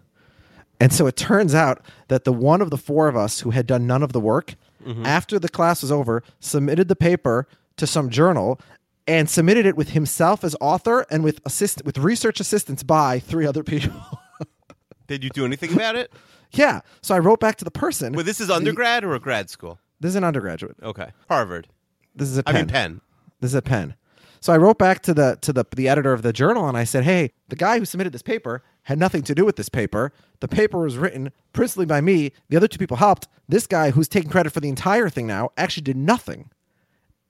[0.80, 3.68] And so it turns out that the one of the four of us who had
[3.68, 5.06] done none of the work, mm-hmm.
[5.06, 8.60] after the class was over, submitted the paper to some journal
[9.08, 13.46] and submitted it with himself as author and with assist with research assistance by three
[13.46, 14.02] other people.
[15.08, 16.12] Did you do anything about it?
[16.52, 16.82] yeah.
[17.02, 18.14] So I wrote back to the person.
[18.14, 19.80] Well, this is undergrad or a grad school?
[20.00, 20.78] this is an undergraduate.
[20.82, 21.68] Okay, Harvard.
[22.16, 22.62] This is a I Penn.
[22.62, 23.02] mean Penn.
[23.40, 23.96] This is a pen.
[24.42, 26.84] So I wrote back to the to the the editor of the journal and I
[26.84, 30.12] said, "Hey, the guy who submitted this paper had nothing to do with this paper.
[30.40, 32.32] The paper was written principally by me.
[32.50, 33.28] The other two people helped.
[33.48, 36.50] This guy who's taking credit for the entire thing now actually did nothing."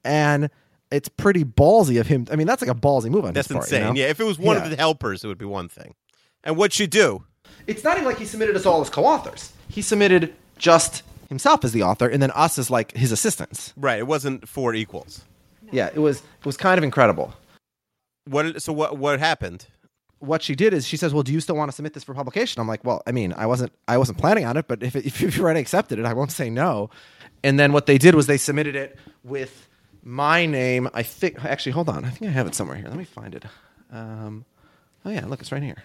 [0.04, 0.50] And
[0.91, 2.28] it's pretty ballsy of him.
[2.32, 3.65] I mean, that's like a ballsy move on That's his part.
[3.67, 3.82] insane.
[3.82, 3.93] you know?
[4.00, 4.63] Yeah, if it was one Yeah.
[4.63, 5.93] of the helpers, it would be one thing.
[6.43, 7.24] And what'd you do?
[7.67, 9.52] It's not even like he submitted us all as co-authors.
[9.67, 13.74] He submitted just himself as the author and then us as like his assistants.
[13.78, 15.24] Right, it wasn't four equals.
[15.72, 17.34] Yeah, it was it was kind of incredible.
[18.26, 18.62] What?
[18.62, 18.98] So what?
[18.98, 19.66] What happened?
[20.22, 22.14] what she did is she says, "Well, do you still want to submit this for
[22.14, 24.96] publication?" I'm like, "Well, I mean, I wasn't I wasn't planning on it, but if
[24.96, 26.90] it, if you've already accepted it, I won't say no."
[27.44, 29.68] And then what they did was they submitted it with
[30.04, 30.88] my name.
[30.94, 32.88] I think actually, hold on, I think I have it somewhere here.
[32.88, 33.46] Let me find it.
[33.92, 34.46] Um,
[35.06, 35.84] oh yeah, look, it's right here.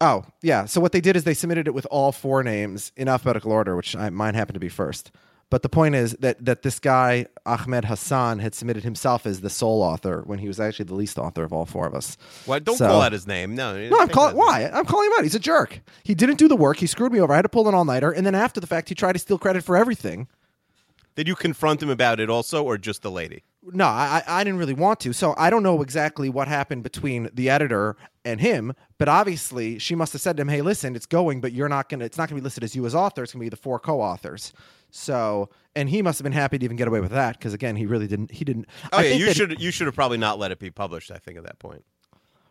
[0.00, 3.08] Oh yeah, so what they did is they submitted it with all four names in
[3.08, 5.12] alphabetical order, which I, mine happened to be first.
[5.50, 9.50] But the point is that that this guy Ahmed Hassan had submitted himself as the
[9.50, 12.16] sole author when he was actually the least author of all four of us.
[12.46, 12.58] Why?
[12.58, 13.54] Don't So- call out his name.
[13.54, 13.76] No.
[13.88, 14.36] No, I'm calling.
[14.36, 14.68] Why?
[14.72, 15.22] I'm calling him out.
[15.22, 15.80] He's a jerk.
[16.02, 16.78] He didn't do the work.
[16.78, 17.32] He screwed me over.
[17.32, 19.18] I had to pull an all nighter, and then after the fact, he tried to
[19.20, 20.26] steal credit for everything.
[21.14, 23.44] Did you confront him about it also, or just the lady?
[23.62, 25.12] No, I, I I didn't really want to.
[25.12, 29.94] So I don't know exactly what happened between the editor and him, but obviously she
[29.94, 32.04] must have said to him, "Hey, listen, it's going, but you're not gonna.
[32.04, 33.22] It's not gonna be listed as you as author.
[33.22, 34.52] It's gonna be the four co-authors."
[34.96, 37.74] So, and he must have been happy to even get away with that because again,
[37.74, 38.30] he really didn't.
[38.30, 38.66] He didn't.
[38.92, 41.10] Oh I yeah, you should you should have probably not let it be published.
[41.10, 41.84] I think at that point.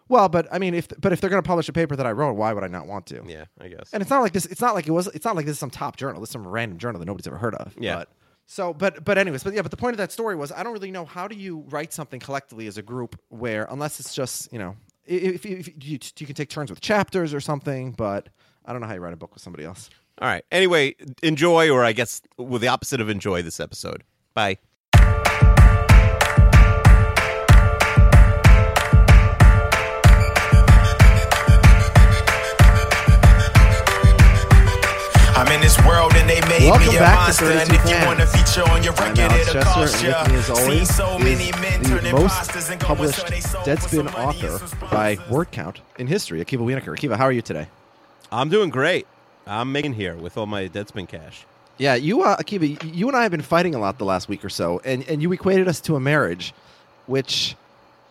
[0.09, 2.33] Well, but I mean, if but if they're gonna publish a paper that I wrote,
[2.33, 3.23] why would I not want to?
[3.25, 3.91] Yeah, I guess.
[3.93, 4.45] And it's not like this.
[4.45, 5.07] It's not like it was.
[5.07, 6.19] It's not like this is some top journal.
[6.19, 7.73] This is some random journal that nobody's ever heard of.
[7.79, 7.95] Yeah.
[7.95, 8.09] But,
[8.45, 9.61] so, but but anyways, but yeah.
[9.61, 11.93] But the point of that story was, I don't really know how do you write
[11.93, 14.75] something collectively as a group where, unless it's just you know,
[15.05, 17.93] if, if, if you, you can take turns with chapters or something.
[17.93, 18.27] But
[18.65, 19.89] I don't know how you write a book with somebody else.
[20.21, 20.45] All right.
[20.51, 24.03] Anyway, enjoy, or I guess with the opposite of enjoy this episode.
[24.33, 24.57] Bye.
[35.35, 37.45] I'm in this world and they made Welcome me a back monster.
[37.45, 40.23] 32 And if you want to feature on your record, it'll Chester, cost and ya.
[40.23, 42.97] with me, as Seen always, so many men the turn imposters most and go and
[42.97, 46.95] published they soul Deadspin author by word count in history, Akiva Wienerkur.
[46.97, 47.67] Akiva, how are you today?
[48.31, 49.07] I'm doing great.
[49.45, 51.45] I'm making here with all my Deadspin cash.
[51.77, 54.45] Yeah, you, uh, Akiva, you and I have been fighting a lot the last week
[54.45, 56.53] or so, and, and you equated us to a marriage,
[57.07, 57.55] which,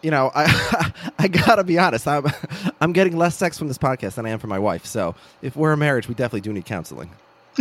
[0.02, 2.26] you know, I I gotta be honest, I'm
[2.80, 4.84] I'm getting less sex from this podcast than I am from my wife.
[4.84, 7.10] So if we're a marriage, we definitely do need counseling.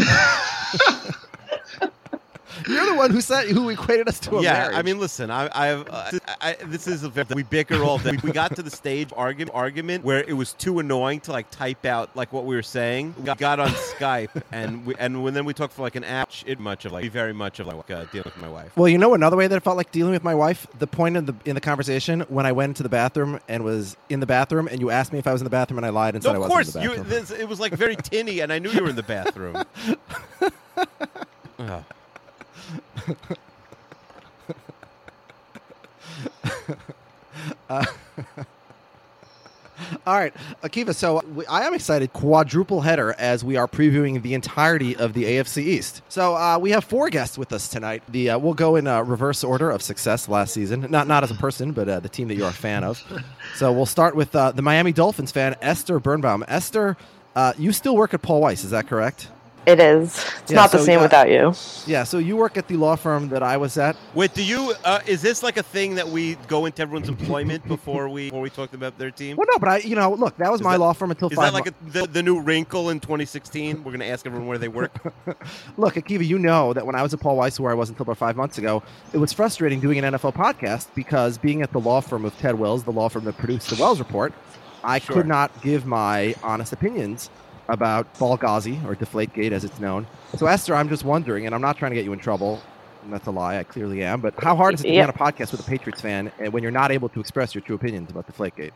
[2.71, 4.77] You're the one who said who equated us to a yeah, marriage.
[4.77, 8.17] I mean, listen, I, I've uh, I, this is a very, we bicker all day.
[8.23, 11.86] We got to the stage argument argument where it was too annoying to like type
[11.86, 13.15] out like what we were saying.
[13.17, 16.25] We got, on Skype and we, and when then we talked for like an hour.
[16.45, 18.75] It much of like very much of like uh, dealing with my wife.
[18.77, 20.65] Well, you know another way that it felt like dealing with my wife.
[20.79, 23.97] The point in the in the conversation when I went into the bathroom and was
[24.10, 25.89] in the bathroom, and you asked me if I was in the bathroom, and I
[25.89, 28.51] lied and said I of wasn't course, you, this, it was like very tinny, and
[28.53, 29.63] I knew you were in the bathroom.
[37.69, 37.88] Ugh.
[40.05, 40.93] All right, Akiva.
[40.95, 42.13] So we, I am excited.
[42.13, 46.01] Quadruple header as we are previewing the entirety of the AFC East.
[46.10, 48.03] So uh, we have four guests with us tonight.
[48.10, 50.88] The uh, we'll go in uh, reverse order of success last season.
[50.89, 53.01] Not not as a person, but uh, the team that you're a fan of.
[53.55, 56.45] So we'll start with uh, the Miami Dolphins fan Esther Birnbaum.
[56.47, 56.97] Esther,
[57.36, 59.29] uh, you still work at Paul Weiss, is that correct?
[59.67, 60.15] It is.
[60.41, 61.54] It's Yeah, not the same uh, without you.
[61.86, 63.95] Yeah, so you work at the law firm that I was at.
[64.15, 64.74] Wait, do you?
[64.84, 68.41] Uh, is this like a thing that we go into everyone's employment before we before
[68.41, 69.38] we talk about their team?
[69.38, 71.30] Well, no, but I, you know, look, that was Is my that- law firm until
[71.30, 71.54] Is five.
[71.54, 73.84] that like a, the, the new wrinkle in 2016?
[73.84, 74.91] We're going to ask everyone where they work.
[75.78, 78.04] Look, Akiva, you know that when I was at Paul Weiss, where I was until
[78.04, 78.82] about five months ago,
[79.13, 82.56] it was frustrating doing an NFL podcast because being at the law firm of Ted
[82.58, 84.34] Wells, the law firm that produced the Wells Report,
[84.84, 85.17] I Sure.
[85.17, 87.30] could not give my honest opinions
[87.69, 90.08] about Ballghazi or Deflategate as it's known.
[90.38, 92.62] So, Esther, I'm just wondering, and I'm not trying to get you in trouble.
[93.10, 93.58] That's a lie.
[93.58, 94.21] I clearly am.
[94.21, 96.54] But how hard is it to be on a podcast with a Patriots fan and
[96.54, 98.71] when you're not able to express your true opinions about Deflategate?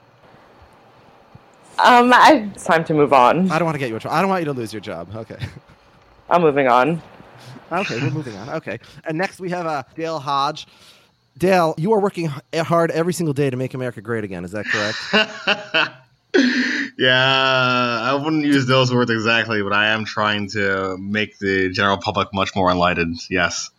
[1.78, 3.52] Um, I, it's time to move on.
[3.52, 4.16] I don't want to get you in trouble.
[4.16, 5.14] I don't want you to lose your job.
[5.16, 5.38] Okay.
[6.30, 7.02] I'm moving on.
[7.72, 8.50] Okay, we're moving on.
[8.50, 8.80] Okay.
[9.06, 10.68] And next we have uh, Dale Hodge.
[11.38, 14.46] Dale, you are working hard every single day to make America great again.
[14.46, 15.92] Is that correct?
[16.98, 21.98] yeah, I wouldn't use those words exactly, but I am trying to make the general
[21.98, 23.20] public much more enlightened.
[23.30, 23.70] Yes.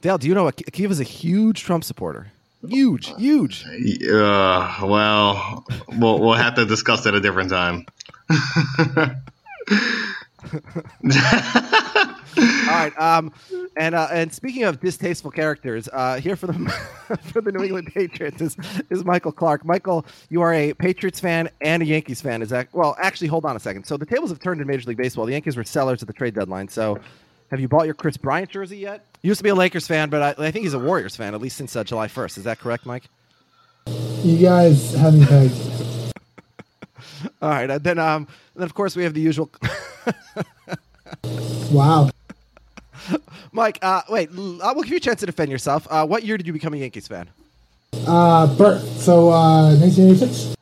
[0.00, 2.28] Dale, do you know Ak- Akiva's a huge Trump supporter?
[2.66, 3.64] Huge, huge.
[3.64, 7.86] Uh, well, we'll we'll have to discuss that a different time.
[12.38, 12.98] All right.
[12.98, 13.32] Um,
[13.76, 16.52] and uh, and speaking of distasteful characters, uh, here for the
[17.32, 18.56] for the New England Patriots is,
[18.90, 19.64] is Michael Clark.
[19.64, 22.42] Michael, you are a Patriots fan and a Yankees fan.
[22.42, 22.96] Is that well?
[23.00, 23.84] Actually, hold on a second.
[23.84, 25.24] So the tables have turned in Major League Baseball.
[25.26, 26.68] The Yankees were sellers at the trade deadline.
[26.68, 27.00] So,
[27.50, 29.06] have you bought your Kris Bryant jersey yet?
[29.22, 31.34] You used to be a Lakers fan, but I, I think he's a Warriors fan
[31.34, 32.38] at least since uh, July first.
[32.38, 33.04] Is that correct, Mike?
[34.22, 35.54] You guys have me pegged.
[37.40, 37.82] All right.
[37.82, 39.50] Then um, then of course we have the usual.
[41.70, 42.10] Wow.
[43.56, 45.88] Mike, uh, wait, I will give you a chance to defend yourself.
[45.90, 47.26] Uh, what year did you become a Yankees fan?
[48.06, 48.86] Uh, birth.
[49.00, 50.56] So, uh, 1986?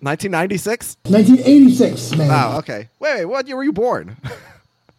[0.00, 0.96] 1996?
[1.08, 2.28] 1986, man.
[2.28, 2.88] Wow, okay.
[3.00, 4.16] Wait, wait, what year were you born?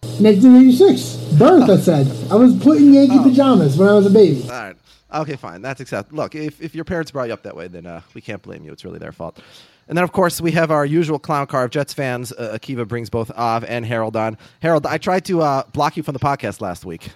[0.02, 1.16] 1986.
[1.40, 2.08] Birth, I said.
[2.30, 4.44] I was putting Yankee pajamas when I was a baby.
[4.44, 4.76] All right.
[5.14, 5.62] Okay, fine.
[5.62, 6.18] That's acceptable.
[6.18, 8.66] Look, if, if your parents brought you up that way, then uh, we can't blame
[8.66, 8.74] you.
[8.74, 9.40] It's really their fault.
[9.88, 12.34] And then, of course, we have our usual clown car of Jets fans.
[12.34, 14.38] Uh, Akiva brings both Av and Harold on.
[14.62, 17.12] Harold, I tried to uh, block you from the podcast last week.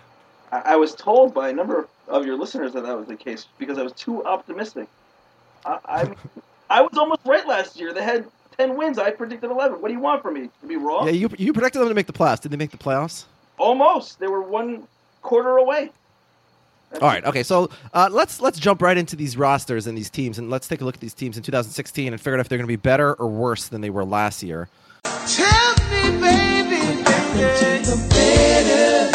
[0.53, 3.47] I, I was told by a number of your listeners that that was the case
[3.57, 4.87] because I was too optimistic.
[5.65, 6.13] I, I,
[6.69, 7.93] I was almost right last year.
[7.93, 8.25] They had
[8.57, 8.99] ten wins.
[8.99, 9.81] I predicted eleven.
[9.81, 10.49] What do you want from me?
[10.61, 11.07] To be wrong?
[11.07, 12.41] Yeah, you, you predicted them to make the playoffs.
[12.41, 13.25] Did they make the playoffs?
[13.57, 14.19] Almost.
[14.19, 14.87] They were one
[15.21, 15.91] quarter away.
[17.01, 17.25] All right.
[17.25, 17.41] Okay.
[17.41, 20.81] So uh, let's let's jump right into these rosters and these teams, and let's take
[20.81, 22.75] a look at these teams in 2016 and figure out if they're going to be
[22.75, 24.69] better or worse than they were last year.
[25.03, 29.12] Tell me, baby, better,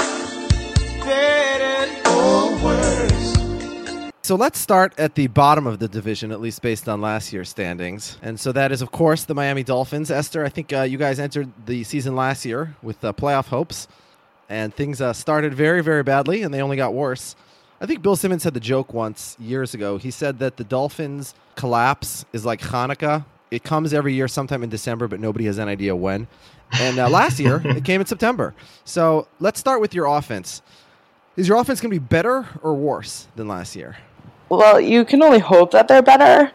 [4.29, 7.49] So let's start at the bottom of the division, at least based on last year's
[7.49, 8.19] standings.
[8.21, 10.11] And so that is, of course, the Miami Dolphins.
[10.11, 13.89] Esther, I think uh, you guys entered the season last year with uh, playoff hopes,
[14.51, 17.37] and things uh, started very, very badly, and they only got worse.
[17.81, 19.97] I think Bill Simmons had the joke once years ago.
[19.97, 23.25] He said that the Dolphins' collapse is like Hanukkah.
[23.51, 26.27] It comes every year sometime in December, but nobody has an idea when.
[26.73, 28.55] And uh, last year, it came in September.
[28.85, 30.61] So let's start with your offense.
[31.39, 33.97] Is your offense going to be better or worse than last year?
[34.49, 36.51] Well, you can only hope that they're better,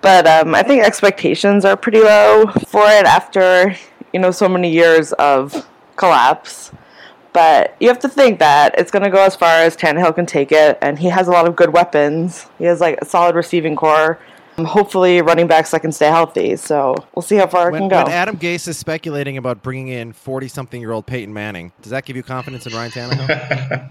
[0.00, 3.76] but um, I think expectations are pretty low for it after
[4.12, 6.72] you know so many years of collapse.
[7.32, 10.26] But you have to think that it's going to go as far as Tannehill can
[10.26, 12.46] take it, and he has a lot of good weapons.
[12.58, 14.18] He has like a solid receiving core.
[14.64, 16.56] Hopefully, running backs that can stay healthy.
[16.56, 18.04] So we'll see how far it can go.
[18.04, 21.90] when Adam Gase is speculating about bringing in 40 something year old Peyton Manning, does
[21.90, 23.90] that give you confidence in Ryan Tannehill?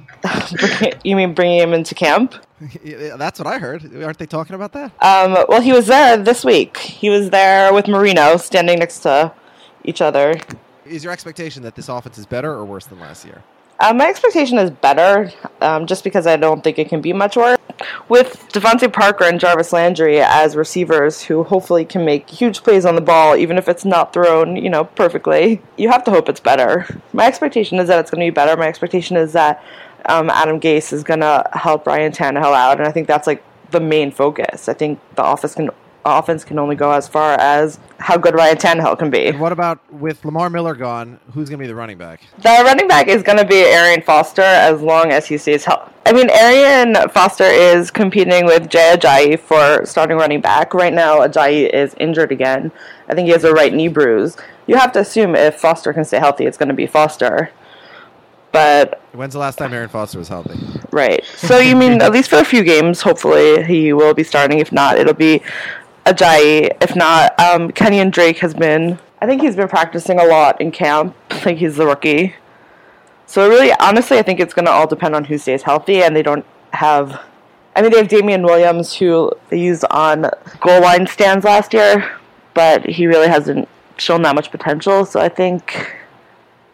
[1.04, 2.36] you mean bringing him into camp?
[2.84, 4.04] Yeah, That's what I heard.
[4.04, 4.92] Aren't they talking about that?
[5.02, 6.78] Um, well, he was there this week.
[6.78, 9.32] He was there with Marino, standing next to
[9.86, 10.36] each other.
[10.86, 13.44] Is your expectation that this offense is better or worse than last year?
[13.80, 17.38] Uh, my expectation is better, um, just because I don't think it can be much
[17.38, 17.58] worse.
[18.08, 22.96] With DeVante Parker and Jarvis Landry as receivers who hopefully can make huge plays on
[22.96, 26.40] the ball, even if it's not thrown, you know, perfectly, you have to hope it's
[26.40, 26.86] better.
[27.14, 28.58] My expectation is that it's going to be better.
[28.58, 29.64] My expectation is that
[30.06, 33.44] um, Adam Gase is going to help Ryan Tannehill out, and I think that's like
[33.72, 34.68] the main focus.
[34.68, 35.70] I think the office can
[36.06, 39.28] offense can only go as far as how good Ryan Tannehill can be.
[39.28, 41.20] And what about with Lamar Miller gone?
[41.34, 42.22] Who's going to be the running back?
[42.38, 45.92] The running back is going to be Arian Foster as long as he stays healthy.
[46.06, 50.74] I mean, Arian Foster is competing with Jay Ajayi for starting running back.
[50.74, 52.72] Right now, Ajayi is injured again.
[53.08, 54.38] I think he has a right knee bruise.
[54.66, 57.52] You have to assume if Foster can stay healthy, it's going to be Foster.
[58.52, 60.58] But When's the last time Arian Foster was healthy?
[60.92, 61.24] Right.
[61.36, 64.60] So you mean at least for a few games, hopefully he will be starting.
[64.60, 65.42] If not, it'll be
[66.10, 66.76] Ajayi.
[66.82, 69.00] If not, um, Kenyan Drake has been.
[69.22, 71.16] I think he's been practicing a lot in camp.
[71.30, 72.36] I think he's the rookie.
[73.26, 76.16] So really, honestly, I think it's going to all depend on who stays healthy, and
[76.16, 77.22] they don't have.
[77.76, 82.18] I mean, they have Damien Williams, who they used on goal line stands last year,
[82.54, 85.06] but he really hasn't shown that much potential.
[85.06, 85.96] So I think,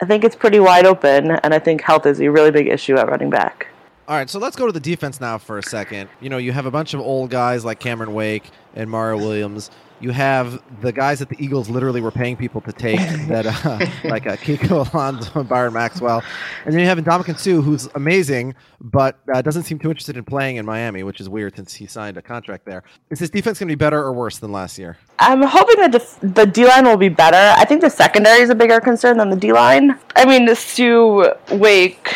[0.01, 2.95] I think it's pretty wide open, and I think health is a really big issue
[2.95, 3.67] at running back.
[4.07, 6.09] All right, so let's go to the defense now for a second.
[6.21, 9.71] You know, you have a bunch of old guys like Cameron Wake and Mario Williams.
[10.01, 13.85] You have the guys that the Eagles literally were paying people to take, that uh,
[14.03, 16.21] like uh, Kiko Alonso and Byron Maxwell,
[16.65, 20.25] and then you have Ndamukong Suh, who's amazing, but uh, doesn't seem too interested in
[20.25, 22.83] playing in Miami, which is weird since he signed a contract there.
[23.09, 24.97] Is this defense going to be better or worse than last year?
[25.19, 27.53] I'm hoping that def- the D line will be better.
[27.57, 29.97] I think the secondary is a bigger concern than the D line.
[30.17, 32.13] I mean, the Suh Wake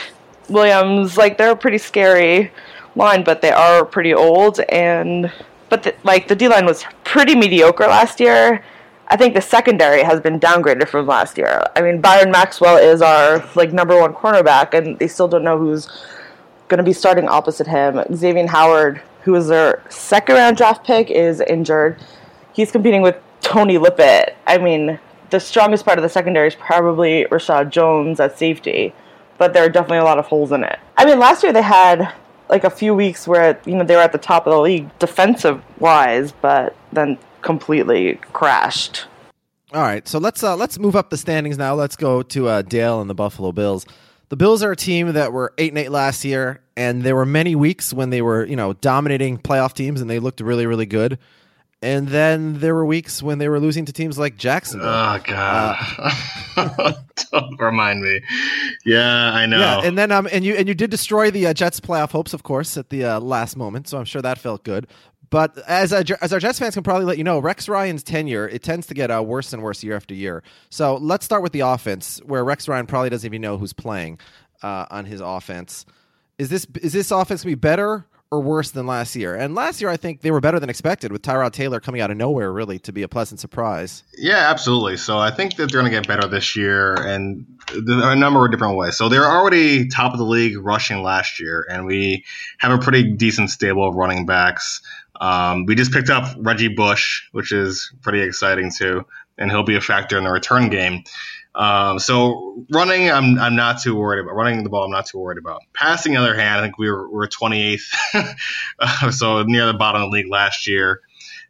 [0.50, 2.52] Williams, like they're a pretty scary
[2.95, 4.60] line, but they are pretty old.
[4.69, 5.32] And
[5.70, 8.64] but the, like the D line was pretty mediocre last year.
[9.08, 11.64] I think the secondary has been downgraded from last year.
[11.76, 15.58] I mean, Byron Maxwell is our like number one cornerback, and they still don't know
[15.58, 15.88] who's
[16.68, 18.02] going to be starting opposite him.
[18.14, 22.00] Xavier Howard, who is their second round draft pick, is injured.
[22.54, 24.36] He's competing with Tony Lippett.
[24.46, 25.00] I mean,
[25.32, 28.94] the strongest part of the secondary is probably Reshad Jones at safety
[29.40, 30.78] but there are definitely a lot of holes in it.
[30.98, 32.14] I mean, last year they had
[32.50, 34.98] like a few weeks where you know they were at the top of the league
[35.00, 39.06] defensive wise, but then completely crashed.
[39.72, 41.76] All right, so let's uh, let's move up the standings now.
[41.76, 43.86] Let's go to uh, Dale and the Buffalo Bills.
[44.30, 47.26] The Bills are a team that were eight and eight last year, and there were
[47.26, 50.88] many weeks when they were you know dominating playoff teams and they looked really really
[50.88, 51.20] good.
[51.82, 54.89] And then there were weeks when they were losing to teams like Jacksonville.
[54.89, 55.78] Oh God!
[56.58, 56.94] Uh,
[57.32, 58.22] Don't remind me.
[58.86, 59.60] Yeah, I know.
[59.60, 62.34] Yeah, and then um, and you and you did destroy the uh, Jets' playoff hopes,
[62.34, 63.88] of course, at the uh, last moment.
[63.88, 64.88] So I'm sure that felt good.
[65.30, 68.48] But as a, as our Jets fans can probably let you know, Rex Ryan's tenure
[68.48, 70.44] it tends to get uh, worse and worse year after year.
[70.70, 74.20] So let's start with the offense, where Rex Ryan probably doesn't even know who's playing
[74.63, 75.86] uh, on his offense.
[76.38, 79.36] Is this is this offense gonna be better or worse than last year?
[79.36, 82.12] And last year, I think they were better than expected with Tyrod Taylor coming out
[82.12, 84.04] of nowhere, really, to be a pleasant surprise.
[84.18, 84.98] Yeah, absolutely.
[84.98, 88.52] So I think that they're going to get better this year, and a number of
[88.52, 88.98] different ways.
[88.98, 92.26] So they're already top of the league rushing last year, and we
[92.60, 94.82] have a pretty decent stable of running backs.
[95.22, 99.06] Um, we just picked up Reggie Bush, which is pretty exciting too,
[99.38, 101.04] and he'll be a factor in the return game.
[101.56, 104.86] Um, so running, I'm I'm not too worried about running the ball.
[104.86, 106.16] I'm not too worried about passing.
[106.16, 108.36] On the other hand, I think we were, we were 28th,
[108.80, 111.02] uh, so near the bottom of the league last year.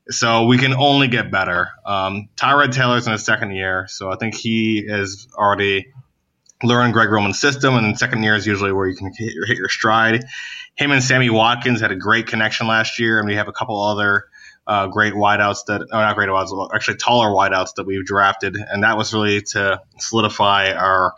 [0.09, 1.69] So we can only get better.
[1.85, 5.91] Um, Tyrod Taylor's in his second year, so I think he is already
[6.63, 9.57] learned Greg Roman's system, and second year is usually where you can hit your, hit
[9.57, 10.25] your stride.
[10.75, 13.79] Him and Sammy Watkins had a great connection last year, and we have a couple
[13.81, 14.28] other
[14.69, 18.83] uh, great wideouts that, oh, not great wideouts, actually taller wideouts that we've drafted, and
[18.83, 21.15] that was really to solidify our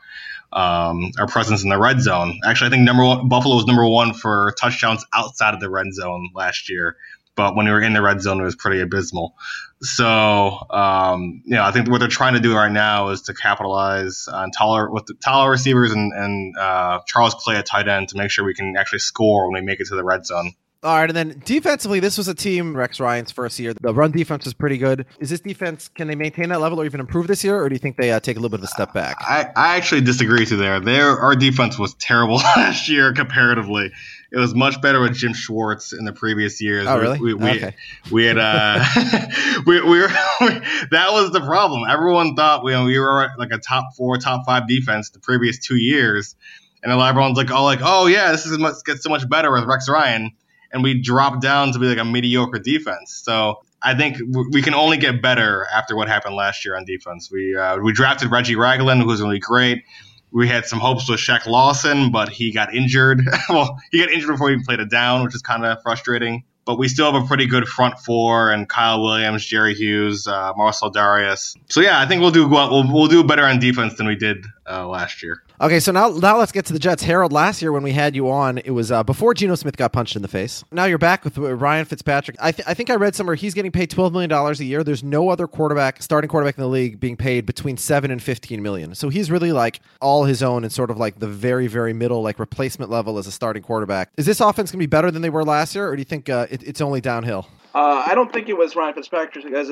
[0.53, 2.39] um, our presence in the red zone.
[2.45, 5.93] Actually, I think number one, Buffalo was number one for touchdowns outside of the red
[5.93, 6.95] zone last year,
[7.35, 9.35] but when we were in the red zone, it was pretty abysmal.
[9.81, 13.33] So, um, you know, I think what they're trying to do right now is to
[13.33, 18.09] capitalize on taller with the taller receivers and, and uh, Charles Clay at tight end
[18.09, 20.53] to make sure we can actually score when we make it to the red zone.
[20.83, 23.71] All right, and then defensively, this was a team Rex Ryan's first year.
[23.79, 25.05] The run defense was pretty good.
[25.19, 27.75] Is this defense can they maintain that level or even improve this year, or do
[27.75, 29.17] you think they uh, take a little bit of a step back?
[29.19, 30.79] I, I actually disagree with you there.
[30.79, 33.91] There, our defense was terrible last year comparatively.
[34.31, 36.87] It was much better with Jim Schwartz in the previous years.
[36.87, 37.19] Oh, really?
[37.19, 37.75] We, we, okay.
[38.09, 38.83] we had uh,
[39.67, 40.07] we, we were
[40.39, 41.83] that was the problem.
[41.87, 45.75] Everyone thought we we were like a top four, top five defense the previous two
[45.75, 46.35] years,
[46.81, 49.65] and everyone's like, oh, like, oh yeah, this is much gets so much better with
[49.65, 50.31] Rex Ryan
[50.71, 53.21] and we dropped down to be like a mediocre defense.
[53.23, 54.17] So I think
[54.51, 57.29] we can only get better after what happened last year on defense.
[57.31, 59.83] We uh, we drafted Reggie Ragland, who was really great.
[60.31, 63.27] We had some hopes with Shaq Lawson, but he got injured.
[63.49, 66.43] well, he got injured before he even played a down, which is kind of frustrating.
[66.63, 70.53] But we still have a pretty good front four, and Kyle Williams, Jerry Hughes, uh,
[70.55, 71.57] Marcell Dareus.
[71.69, 72.69] So yeah, I think we'll do well.
[72.69, 75.43] We'll, we'll do better on defense than we did uh, last year.
[75.59, 77.03] Okay, so now now let's get to the Jets.
[77.03, 79.91] Harold, last year when we had you on, it was uh, before Geno Smith got
[79.91, 80.63] punched in the face.
[80.71, 82.37] Now you're back with uh, Ryan Fitzpatrick.
[82.39, 84.83] I, th- I think I read somewhere he's getting paid twelve million dollars a year.
[84.83, 88.61] There's no other quarterback, starting quarterback in the league, being paid between seven and fifteen
[88.63, 88.95] million.
[88.95, 92.21] So he's really like all his own and sort of like the very very middle
[92.21, 94.09] like replacement level as a starting quarterback.
[94.17, 96.29] Is this offense gonna be better than they were last year, or do you think
[96.29, 97.47] uh, it, it's only downhill?
[97.73, 99.71] Uh, I don't think it was Ryan Fitzpatrick as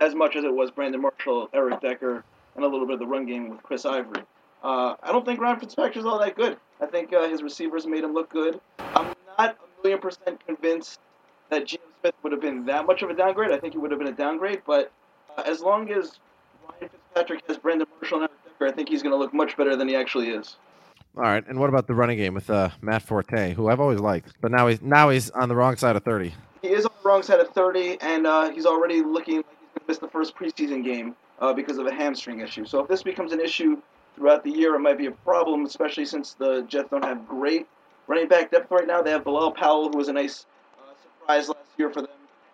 [0.00, 3.06] as much as it was Brandon Marshall, Eric Decker, and a little bit of the
[3.06, 4.22] run game with Chris Ivory.
[4.62, 6.58] Uh, I don't think Ryan Fitzpatrick's all that good.
[6.80, 8.60] I think uh, his receivers made him look good.
[8.78, 11.00] I'm not a million percent convinced
[11.50, 13.52] that Geno Smith would have been that much of a downgrade.
[13.52, 14.92] I think he would have been a downgrade, but
[15.36, 16.18] uh, as long as
[16.68, 19.56] Ryan Fitzpatrick has Brandon Marshall and Eric Decker, I think he's going to look much
[19.56, 20.56] better than he actually is.
[21.16, 23.98] All right, and what about the running game with uh, Matt Forte, who I've always
[23.98, 26.34] liked, but now he's now he's on the wrong side of thirty.
[26.62, 29.68] He is on the wrong side of 30, and uh, he's already looking like he's
[29.68, 32.66] going to miss the first preseason game uh, because of a hamstring issue.
[32.66, 33.80] So if this becomes an issue
[34.20, 37.66] throughout the year, it might be a problem, especially since the Jets don't have great
[38.06, 39.00] running back depth right now.
[39.00, 40.44] They have Bilal Powell, who was a nice
[40.78, 42.10] uh, surprise last year for them,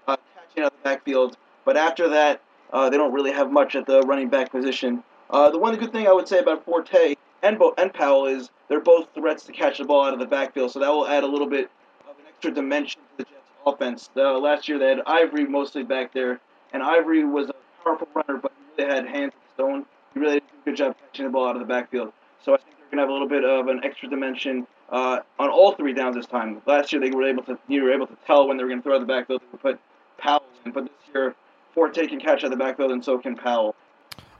[0.06, 1.36] uh, catching out of the backfield.
[1.64, 2.40] But after that,
[2.72, 5.02] uh, they don't really have much at the running back position.
[5.28, 8.48] Uh, the one good thing I would say about Forte and, Bo- and Powell is
[8.68, 11.24] they're both threats to catch the ball out of the backfield, so that will add
[11.24, 11.68] a little bit
[12.08, 14.08] of an extra dimension to the Jets' offense.
[14.16, 16.38] Uh, last year they had Ivory mostly back there,
[16.72, 19.86] and Ivory was a powerful runner, but he really had hands of stone.
[20.14, 22.12] He really did a good job catching the ball out of the backfield.
[22.44, 25.20] So I think they're going to have a little bit of an extra dimension uh,
[25.38, 26.62] on all three downs this time.
[26.66, 28.80] Last year they were able to you were able to tell when they were going
[28.80, 29.42] to throw out the backfield.
[29.52, 29.80] They put
[30.18, 31.34] Powell in, but this year
[31.74, 33.74] Forte can catch out the backfield, and so can Powell.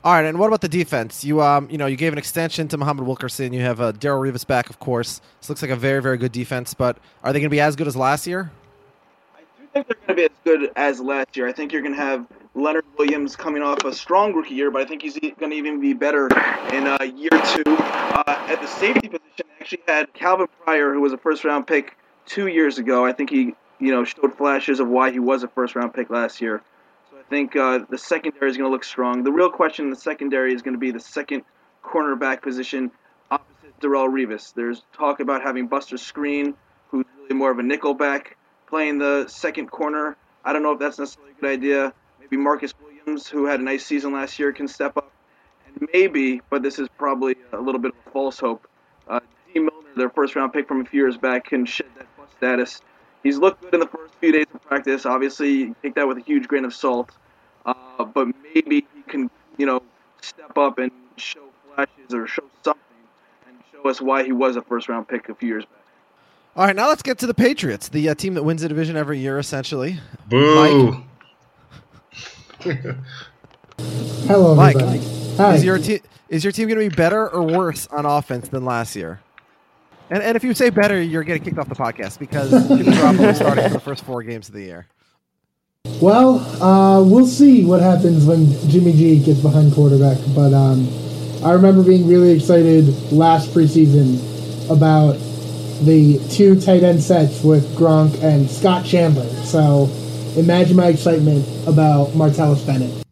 [0.05, 1.25] All right, and what about the defense?
[1.25, 3.53] You um, you know, you gave an extension to Muhammad Wilkerson.
[3.53, 5.21] You have uh, Darrelle Revis back, of course.
[5.41, 6.75] This looks like a very, very good defense.
[6.75, 8.51] But are they going to be as good as last year?
[9.35, 11.49] I do think they're going to be as good as last year.
[11.49, 12.27] I think you're going to have
[12.57, 15.79] Leonard Williams coming off a strong rookie year, but I think he's going to even
[15.79, 16.27] be better
[16.73, 17.63] in uh, year two.
[17.67, 21.67] Uh, at the safety position, they actually had Calvin Pryor, who was a first round
[21.67, 21.95] pick
[22.25, 23.05] two years ago.
[23.05, 26.09] I think he, you know, showed flashes of why he was a first round pick
[26.09, 26.63] last year.
[27.11, 29.23] So I think uh, the secondary is going to look strong.
[29.23, 31.43] The real question in the secondary is going to be the second
[31.85, 32.91] cornerback position
[33.31, 34.55] opposite Darrelle Revis.
[34.55, 36.55] There's talk about having Buster Skrine,
[36.89, 40.17] who's really more of a nickel back, playing the second corner.
[40.43, 41.93] I don't know if that's necessarily a good idea.
[42.31, 45.13] Maybe Marcus Williams, who had a nice season last year, can step up.
[45.67, 48.67] And maybe, but this is probably a little bit of a false hope,
[49.09, 49.21] uh,
[49.53, 52.33] Dee Milliner, their first round pick from a few years back, can shed that bust
[52.37, 52.81] status.
[53.23, 55.07] He's looked good in the first few days of practice.
[55.07, 57.11] Obviously, take that with a huge grain of salt.
[57.65, 59.83] Uh, but maybe he can, you know,
[60.21, 61.43] step up and show
[61.75, 62.83] flashes or show something
[63.49, 65.73] and show us why he was a first round pick a few years back.
[66.57, 68.97] All right, now let's get to the Patriots, the uh, team that wins the division
[68.97, 70.01] every year, essentially.
[70.29, 70.55] Boo.
[70.55, 71.05] Mike,
[74.27, 75.37] Hello, Mike, everybody.
[75.37, 75.55] Hi.
[75.55, 78.65] is your te- is your team going to be better or worse on offense than
[78.65, 79.21] last year?
[80.11, 83.31] And and if you say better, you're getting kicked off the podcast because Jimmy Garoppolo
[83.31, 84.87] is starting for the first four games of the year.
[86.01, 90.19] Well, uh, we'll see what happens when Jimmy G gets behind quarterback.
[90.35, 90.89] But um,
[91.45, 94.19] I remember being really excited last preseason
[94.71, 95.13] about
[95.85, 99.29] the two tight end sets with Gronk and Scott Chandler.
[99.45, 99.89] So
[100.37, 103.03] imagine my excitement about Martellus Bennett.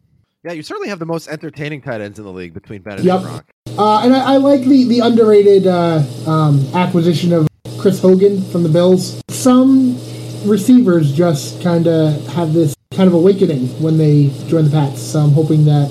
[0.44, 3.20] Yeah, you certainly have the most entertaining tight ends in the league between Bennett Yep.
[3.20, 3.44] and Gronk.
[3.78, 7.48] Uh, and I, I like the, the underrated uh, um, acquisition of
[7.78, 9.22] Chris Hogan from the Bills.
[9.30, 9.98] Some
[10.44, 15.00] receivers just kind of have this kind of awakening when they join the Pats.
[15.00, 15.86] So I'm hoping that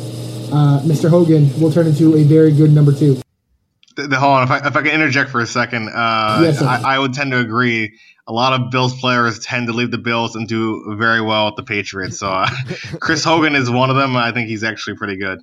[0.53, 1.09] uh, Mr.
[1.09, 3.19] Hogan will turn into a very good number two.
[3.95, 6.61] The, hold on, if I, if I can interject for a second, uh, Yes.
[6.61, 7.97] I, I would tend to agree.
[8.25, 11.57] A lot of Bills players tend to leave the Bills and do very well with
[11.57, 12.19] the Patriots.
[12.19, 12.47] So uh,
[13.01, 14.15] Chris Hogan is one of them.
[14.15, 15.39] I think he's actually pretty good.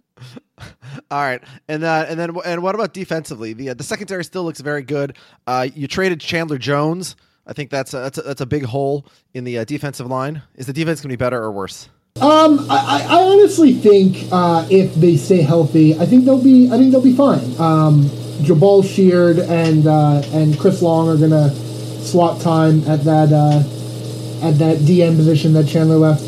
[1.10, 3.52] All right, and uh, and then and what about defensively?
[3.52, 5.16] The uh, the secondary still looks very good.
[5.46, 7.16] Uh, you traded Chandler Jones.
[7.46, 10.42] I think that's a, that's a, that's a big hole in the uh, defensive line.
[10.56, 11.88] Is the defense going to be better or worse?
[12.16, 16.76] Um, I, I honestly think uh, if they stay healthy, I think they'll be I
[16.76, 17.58] think they'll be fine.
[17.58, 18.04] Um,
[18.42, 21.50] Jabaal Sheard and uh, and Chris Long are gonna
[22.02, 23.62] swap time at that uh,
[24.46, 26.22] at that DM position that Chandler left.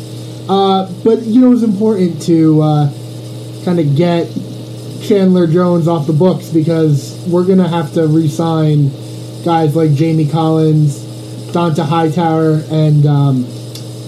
[0.49, 2.93] Uh, but you know it's important to uh,
[3.65, 4.27] kind of get
[5.03, 8.89] Chandler Jones off the books because we're gonna have to re-sign
[9.43, 10.99] guys like Jamie Collins,
[11.51, 13.45] Dont'a Hightower, and um,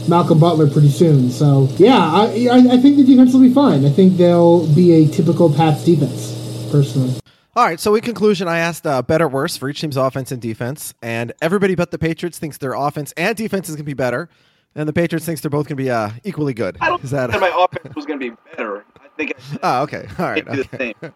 [0.08, 1.30] Malcolm Butler pretty soon.
[1.32, 3.86] So yeah, I, I I think the defense will be fine.
[3.86, 7.20] I think they'll be a typical Pats defense, personally.
[7.56, 10.42] All right, so in conclusion, I asked uh, better, worse for each team's offense and
[10.42, 13.94] defense, and everybody but the Patriots thinks their offense and defense is going to be
[13.94, 14.28] better,
[14.76, 16.78] and the Patriots thinks they're both going to be uh, equally good.
[16.82, 17.30] I don't Is that?
[17.32, 18.84] think my offense was going to be better.
[19.00, 19.34] I think
[19.64, 20.06] Oh, okay.
[20.20, 20.40] All right.
[20.46, 20.94] it'd be the Okay.
[21.02, 21.14] same.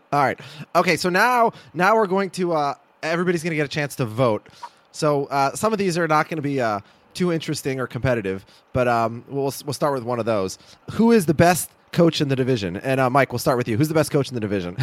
[0.12, 0.38] All right.
[0.76, 0.98] Okay.
[0.98, 2.52] So now, now we're going to.
[2.52, 4.46] Uh, everybody's going to get a chance to vote.
[4.92, 6.80] So uh, some of these are not going to be uh,
[7.14, 10.58] too interesting or competitive, but um, we'll we'll start with one of those.
[10.92, 12.76] Who is the best coach in the division?
[12.78, 13.76] And uh, Mike, we'll start with you.
[13.76, 14.76] Who's the best coach in the division?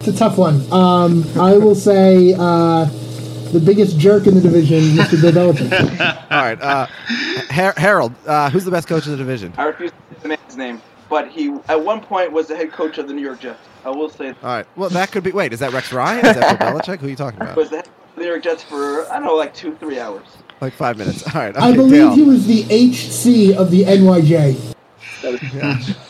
[0.00, 0.60] It's a tough one.
[0.72, 2.86] Um, I will say uh,
[3.52, 5.20] the biggest jerk in the division, Mr.
[5.20, 6.00] Bill Belichick.
[6.30, 6.60] All right.
[6.60, 6.86] Uh,
[7.50, 9.52] Har- Harold, uh, who's the best coach in the division?
[9.58, 10.80] I refuse to say the man's name,
[11.10, 13.60] but he at one point was the head coach of the New York Jets.
[13.84, 14.66] I will say All right.
[14.76, 15.32] Well, that could be.
[15.32, 16.24] Wait, is that Rex Ryan?
[16.24, 16.98] Is that Bill Belichick?
[17.00, 17.56] Who are you talking about?
[17.56, 19.98] was the head of the New York Jets for I don't know like two three
[20.00, 20.26] hours.
[20.60, 21.22] Like five minutes.
[21.34, 21.56] All right.
[21.56, 22.14] I believe Dale.
[22.14, 24.74] he was the HC of the NYJ.
[25.22, 25.96] That was-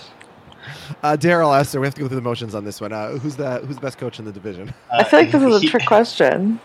[1.02, 2.92] Uh, Daryl Esther, we have to go through the motions on this one.
[2.92, 4.74] Uh, who's the who's the best coach in the division?
[4.92, 6.60] I feel like this is a trick question.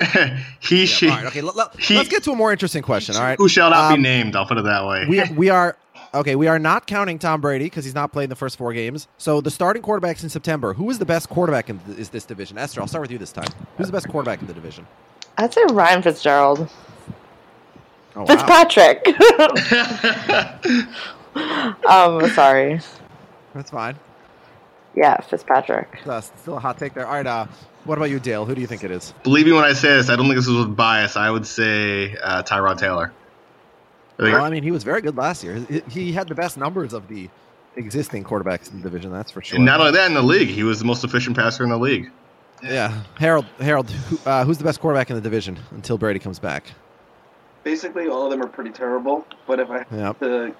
[0.60, 1.42] he, she, All right, okay.
[1.42, 3.14] Let, let, he- us get to a more interesting question.
[3.16, 4.36] All right, who shall not Um, be named?
[4.36, 5.04] I'll put it that way.
[5.06, 5.76] we we are
[6.14, 6.36] okay.
[6.36, 9.08] We are not counting Tom Brady because he's not played in the first four games.
[9.18, 10.74] So the starting quarterbacks in September.
[10.74, 12.58] Who is the best quarterback in th- is this division?
[12.58, 13.48] Esther, I'll start with you this time.
[13.76, 14.86] Who's the best quarterback in the division?
[15.38, 16.70] I'd say Ryan Fitzgerald.
[18.16, 18.26] Oh, wow.
[18.26, 19.06] Fitzpatrick.
[21.88, 22.80] um, sorry.
[23.54, 23.96] That's fine.
[24.94, 26.06] Yeah, Fitzpatrick.
[26.06, 27.06] Uh, still a hot take there.
[27.06, 27.26] All right.
[27.26, 27.46] Uh,
[27.84, 28.44] what about you, Dale?
[28.44, 29.12] Who do you think it is?
[29.24, 31.16] Believe me when I say this, I don't think this is with bias.
[31.16, 33.12] I would say uh, Tyrod Taylor.
[34.18, 35.56] I think- Well, I mean, he was very good last year.
[35.68, 37.28] He, he had the best numbers of the
[37.76, 39.10] existing quarterbacks in the division.
[39.12, 39.56] That's for sure.
[39.56, 41.78] and not only that, in the league, he was the most efficient passer in the
[41.78, 42.10] league.
[42.62, 43.46] yeah, Harold.
[43.60, 46.64] Harold, who, uh, who's the best quarterback in the division until Brady comes back?
[47.64, 49.26] Basically, all of them are pretty terrible.
[49.46, 50.18] But if I have Yep.
[50.20, 50.54] to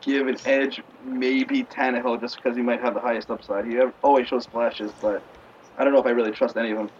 [0.00, 3.64] give an edge, maybe Tannehill, just because he might have the highest upside.
[3.66, 5.22] He always shows flashes, but
[5.78, 6.90] I don't know if I really trust any of them.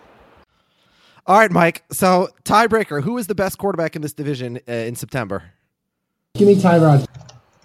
[1.27, 1.85] All right, Mike.
[1.91, 3.03] So tiebreaker.
[3.03, 5.43] Who is the best quarterback in this division uh, in September?
[6.37, 7.07] Give me Tyrod.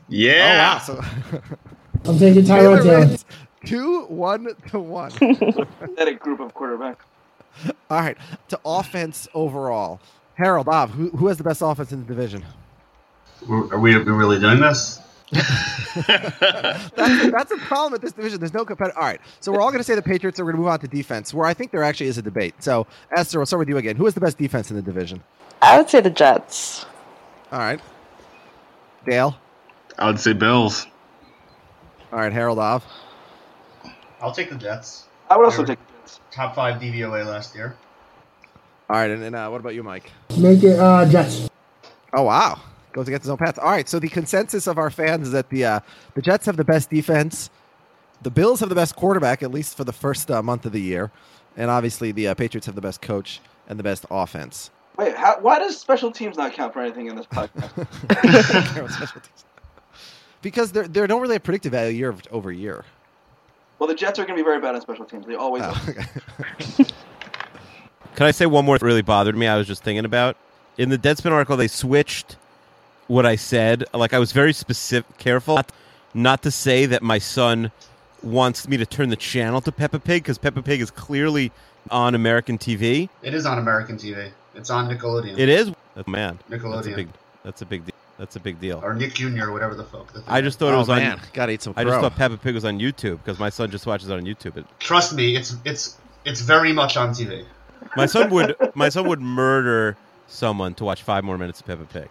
[0.09, 0.80] Yeah.
[0.88, 1.01] Oh wow!
[1.01, 1.39] So
[2.05, 2.99] I'm taking Taylor Tyrod Taylor.
[2.99, 3.26] wins
[3.65, 5.09] two one to one.
[5.80, 6.97] Pathetic group of quarterbacks.
[7.89, 8.15] All right,
[8.49, 9.99] to offense overall.
[10.36, 12.45] Harold Ov, who, who has the best offense in the division?
[13.49, 14.99] Are we are we really doing this?
[15.32, 18.39] That's, that's a problem with this division.
[18.39, 18.99] There's no competitor.
[18.99, 20.80] All right, so we're all going to say the Patriots are going to move on
[20.82, 22.53] to defense, where I think there actually is a debate.
[22.59, 22.86] So,
[23.17, 23.95] Esther, we'll start with you again.
[23.95, 25.24] Who is the best defense in the division?
[25.63, 26.86] I would say the Jets.
[27.51, 27.82] All right,
[29.05, 29.37] Dale.
[29.97, 30.87] I would say Bills.
[32.11, 32.85] All right, Harold off.
[34.21, 35.07] I'll take the Jets.
[35.29, 36.19] I would also take the Jets.
[36.31, 37.75] Top five DVOA last year.
[38.89, 40.11] All right, and, and uh, what about you, Mike?
[40.37, 41.49] Make it uh, Jets.
[42.13, 42.59] Oh wow,
[42.91, 43.59] goes against his own path.
[43.59, 45.79] All right, so the consensus of our fans is that the uh,
[46.15, 47.51] the Jets have the best defense,
[48.23, 50.81] the Bills have the best quarterback at least for the first uh, month of the
[50.81, 51.11] year,
[51.55, 54.71] and obviously the uh, Patriots have the best coach and the best offense.
[54.99, 57.71] Wait, how, why does special teams not count for anything in this podcast?
[60.41, 62.83] because they're they don't really have predictive value year over year.
[63.79, 65.25] well, the Jets are going to be very bad on special teams.
[65.25, 65.89] They always Oh, are.
[65.89, 66.85] okay.
[68.15, 69.47] Can I say one more that really bothered me?
[69.47, 70.35] I was just thinking about
[70.77, 71.55] in the Deadspin article.
[71.55, 72.35] They switched
[73.07, 73.85] what I said.
[73.93, 75.71] Like I was very specific, careful not,
[76.13, 77.71] not to say that my son
[78.21, 81.53] wants me to turn the channel to Peppa Pig because Peppa Pig is clearly
[81.89, 83.07] on American TV.
[83.21, 84.31] It is on American TV.
[84.55, 85.37] It's on Nickelodeon.
[85.37, 85.71] It is.
[85.97, 86.95] Oh, man, that's a Nickelodeon.
[86.95, 87.09] big.
[87.43, 87.85] That's a big.
[87.85, 87.95] deal.
[88.17, 88.81] That's a big deal.
[88.83, 89.45] or Nick Jr.
[89.45, 90.11] or whatever the fuck.
[90.11, 90.59] the I just is.
[90.59, 91.13] thought it Oh, was man.
[91.13, 91.21] on.
[91.33, 91.81] Gotta eat some Crow.
[91.81, 94.23] I just thought Peppa Pig was on YouTube because my son just watches it on
[94.25, 94.57] YouTube.
[94.57, 97.45] It, Trust me, it's it's it's very much on TV.
[97.95, 98.55] my son would.
[98.75, 99.95] my son would murder
[100.27, 102.09] someone to watch five more minutes of Peppa Pig.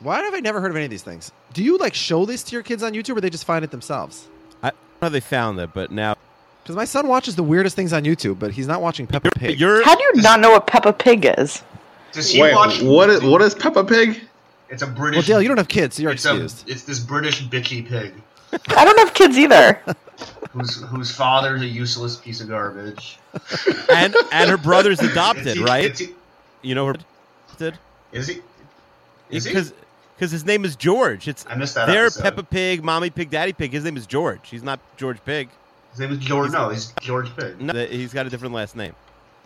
[0.00, 1.32] Why have I never heard of any of these things?
[1.54, 3.70] Do you like show this to your kids on YouTube, or they just find it
[3.70, 4.28] themselves?
[4.62, 6.16] I don't know how they found it, but now
[6.62, 9.58] Because my son watches the weirdest things on YouTube, but he's not watching Peppa Pig.
[9.58, 9.82] you're.
[9.86, 11.62] How do you not know what Peppa Pig is?
[12.12, 12.80] Does he Wait, watch?
[12.82, 14.20] what is what is Peppa Pig?
[14.68, 15.28] It's a British.
[15.28, 18.12] well, Dale, you don't have kids, so you're it's a, it's this British bitchy pig
[18.68, 19.80] I don't have kids either.
[20.52, 23.18] whose whose father's a useless piece of garbage.
[23.92, 25.96] and and her brother's adopted, he- right?
[25.98, 26.14] he-
[26.62, 27.78] You know her adopted
[28.12, 28.40] Is he?
[29.30, 29.50] Is he?
[29.50, 29.72] because
[30.16, 31.28] because his name is George.
[31.28, 32.22] It's I missed that They're episode.
[32.22, 33.72] Peppa Pig, Mommy Pig, Daddy Pig.
[33.72, 34.40] His name is George.
[34.48, 35.48] He's not George Pig.
[35.90, 36.52] His name is George.
[36.52, 37.60] No, he's George Pig.
[37.60, 38.94] No, he's got a different last name.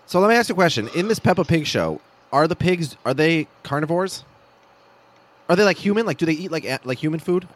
[0.07, 0.89] So let me ask you a question.
[0.95, 2.01] In this Peppa Pig show,
[2.33, 4.24] are the pigs are they carnivores?
[5.49, 6.07] Are they like human?
[6.07, 7.49] Like do they eat like a- like human food?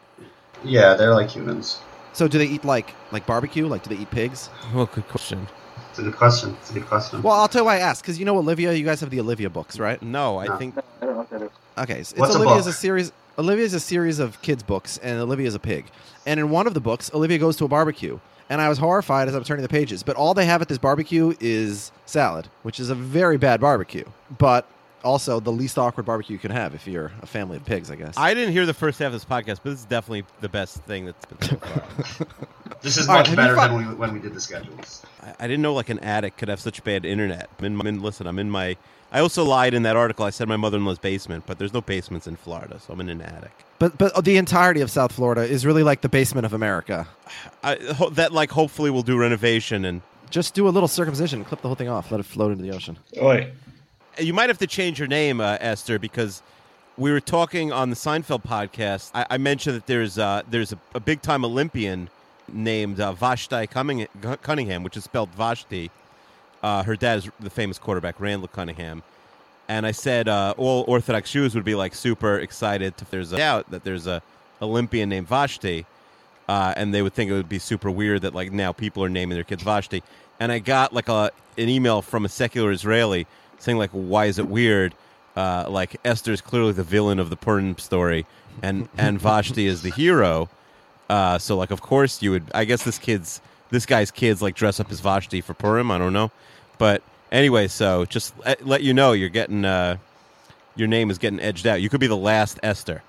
[0.63, 1.79] Yeah, they're like humans.
[2.13, 3.67] So do they eat like like barbecue?
[3.67, 4.49] Like do they eat pigs?
[4.73, 5.47] Well, good question.
[5.89, 6.55] It's a good question.
[6.59, 7.21] It's a good question.
[7.21, 8.73] Well, I'll tell you why I asked because you know Olivia.
[8.73, 10.01] You guys have the Olivia books, right?
[10.01, 10.57] No, I No.
[10.57, 11.49] think I don't know what that is.
[11.77, 12.73] Okay, so it's What's a Olivia's book?
[12.73, 13.11] a series.
[13.37, 15.85] Olivia's a series of kids books, and Olivia's a pig.
[16.25, 18.17] And in one of the books, Olivia goes to a barbecue,
[18.49, 20.03] and I was horrified as I'm turning the pages.
[20.03, 24.05] But all they have at this barbecue is salad, which is a very bad barbecue,
[24.37, 24.67] but
[25.03, 27.95] also the least awkward barbecue you can have if you're a family of pigs, I
[27.95, 28.17] guess.
[28.17, 30.77] I didn't hear the first half of this podcast, but this is definitely the best
[30.83, 32.27] thing that's been so far.
[32.81, 34.41] this is All right, much have you better fi- than we, when we did the
[34.41, 35.05] schedules.
[35.21, 37.49] I, I didn't know like an addict could have such bad internet.
[37.59, 38.01] I'm in, I'm in.
[38.01, 38.75] Listen, I'm in my.
[39.15, 40.25] I also lied in that article.
[40.25, 43.21] I said my mother-in-law's basement, but there's no basements in Florida, so I'm in an
[43.21, 43.53] attic.
[43.79, 47.07] But but the entirety of South Florida is really like the basement of America.
[47.63, 50.01] I, ho- that like hopefully we'll do renovation and
[50.31, 52.75] Just do a little circumcision, clip the whole thing off, let it float into the
[52.75, 52.97] ocean.
[53.15, 53.53] Wait.
[54.19, 56.43] You might have to change your name, uh, Esther, because
[56.97, 59.11] we were talking on the Seinfeld podcast.
[59.13, 62.09] I, I mentioned that there's uh, there's a, a big time Olympian
[62.51, 65.89] named uh, Vashti Cunningham, which is spelled Vashti.
[66.63, 69.03] Uh, her dad is the famous quarterback Randall Cunningham.
[69.67, 73.37] And I said uh, all Orthodox Jews would be like super excited if there's a
[73.37, 74.21] doubt that there's a
[74.61, 75.85] Olympian named Vashti.
[76.47, 79.09] uh, and they would think it would be super weird that like now people are
[79.09, 80.03] naming their kids Vashti.
[80.39, 83.25] And I got like a an email from a secular Israeli
[83.59, 84.93] saying like, why is it weird?
[85.35, 88.25] Uh, like Esther's clearly the villain of the Purim story,
[88.61, 90.49] and and Vashti is the hero.
[91.09, 92.43] Uh, so like, of course you would.
[92.53, 93.41] I guess this kid's
[93.75, 95.91] this guy's kids like dress up as Vashti for Purim.
[95.91, 96.31] I don't know,
[96.77, 99.97] but anyway, so just let, let you know you're getting uh,
[100.75, 101.81] your name is getting edged out.
[101.81, 103.03] You could be the last Esther.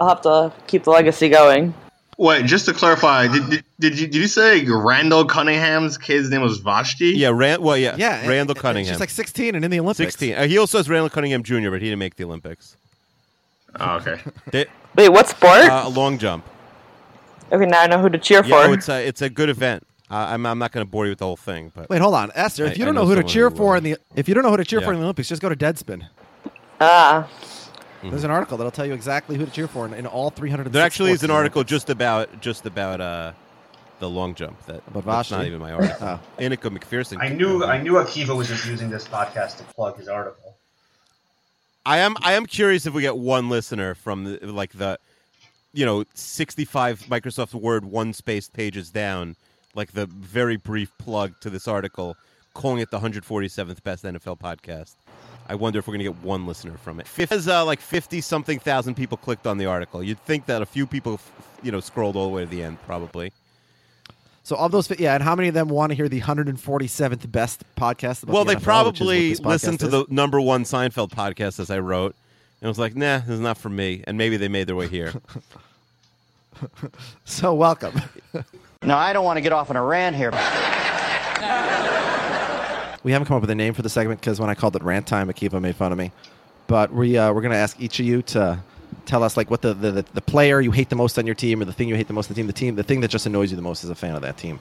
[0.00, 1.72] I'll have to keep the legacy going.
[2.18, 6.40] Wait, just to clarify, did, did, did you did you say Randall Cunningham's kid's name
[6.42, 7.10] was Vashti?
[7.16, 7.62] Yeah, Rand.
[7.62, 8.92] Well, yeah, Yeah, and- Randall and Cunningham.
[8.94, 9.98] She's like 16 and in the Olympics.
[10.14, 10.34] Sixteen.
[10.34, 12.76] Uh, he also has Randall Cunningham Jr., but he didn't make the Olympics.
[13.78, 14.20] Oh, okay.
[14.50, 14.66] They-
[14.96, 15.60] Wait, what sport?
[15.60, 16.44] uh, long jump.
[17.52, 18.70] okay, now I know who to cheer Yeah, for.
[18.70, 19.86] oh, it's a it's a good event.
[20.10, 22.14] Uh, I'm I'm not going to bore you with the whole thing, but Wait, hold
[22.14, 22.64] on, Esther.
[22.64, 24.28] If you I don't know, know who to cheer who, for uh, in the if
[24.28, 26.06] you don't know who to cheer for in the Olympics, just go to Deadspin.
[26.80, 27.28] ah,
[28.02, 30.72] There's an article that'll tell you exactly who to cheer for in, in all 300.
[30.72, 33.32] there actually is an article just about just about uh,
[33.98, 34.64] the long jump.
[34.66, 35.34] That About that's Vashti?
[35.34, 35.96] not even my article.
[36.06, 36.20] Oh.
[36.38, 37.18] Inika McPherson.
[37.20, 40.56] I knew I knew Akiva was just using this podcast to plug his article.
[41.84, 44.98] I am I am curious if we get one listener from the, like the
[45.72, 49.36] you know 65 Microsoft Word one spaced pages down
[49.74, 52.16] like the very brief plug to this article
[52.54, 54.94] calling it the 147th best NFL podcast.
[55.48, 57.06] I wonder if we're going to get one listener from it.
[57.06, 60.02] Fif- There's uh, like 50 something thousand people clicked on the article.
[60.02, 62.62] You'd think that a few people f- you know scrolled all the way to the
[62.62, 63.32] end probably.
[64.42, 67.62] So of those, yeah, and how many of them want to hear the 147th best
[67.76, 68.22] podcast?
[68.22, 70.40] About Well, the they NFL, probably which is what this listened to podcast the number
[70.40, 72.14] one Seinfeld podcast as I wrote,
[72.60, 74.88] and was like, "Nah, this is not for me." And maybe they made their way
[74.88, 75.12] here.
[77.24, 78.00] So welcome.
[78.82, 80.30] No, I don't want to get off on a rant here.
[83.02, 84.82] we haven't come up with a name for the segment because when I called it
[84.82, 86.12] rant time, Akiva made fun of me.
[86.68, 88.60] But we uh, we're gonna ask each of you to
[89.04, 91.60] tell us like what the, the the player you hate the most on your team,
[91.60, 93.08] or the thing you hate the most on the team, the team, the thing that
[93.08, 94.60] just annoys you the most as a fan of that team.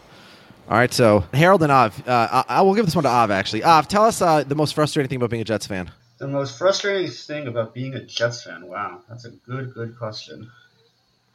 [0.67, 3.29] All right, so Harold and Av, uh, I, I will give this one to Av
[3.29, 3.63] actually.
[3.63, 5.91] Av, tell us uh, the most frustrating thing about being a Jets fan.
[6.17, 8.67] The most frustrating thing about being a Jets fan.
[8.67, 10.49] Wow, that's a good, good question.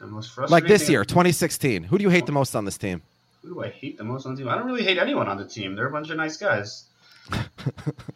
[0.03, 0.53] The most frustrating.
[0.65, 1.85] Like this year, 2016.
[1.85, 3.03] Who do you hate the most on this team?
[3.43, 4.49] Who do I hate the most on the team?
[4.49, 5.77] I don't really hate anyone on the team.
[5.77, 6.85] They're a bunch of nice guys.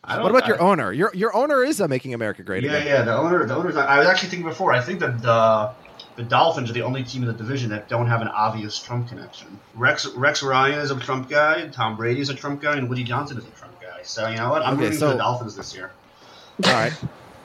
[0.04, 0.92] I don't, What about your owner?
[0.92, 2.86] Your your owner is uh, making America great Yeah, again.
[2.88, 3.02] yeah.
[3.02, 3.76] The owner, the owner's.
[3.76, 4.72] I was actually thinking before.
[4.72, 5.70] I think that the
[6.16, 9.08] the Dolphins are the only team in the division that don't have an obvious Trump
[9.08, 9.46] connection.
[9.76, 11.68] Rex Rex Ryan is a Trump guy.
[11.68, 14.02] Tom Brady is a Trump guy, and Woody Johnson is a Trump guy.
[14.02, 14.62] So you know what?
[14.62, 15.92] I'm Okay, rooting so- for the Dolphins this year.
[16.64, 16.92] All right.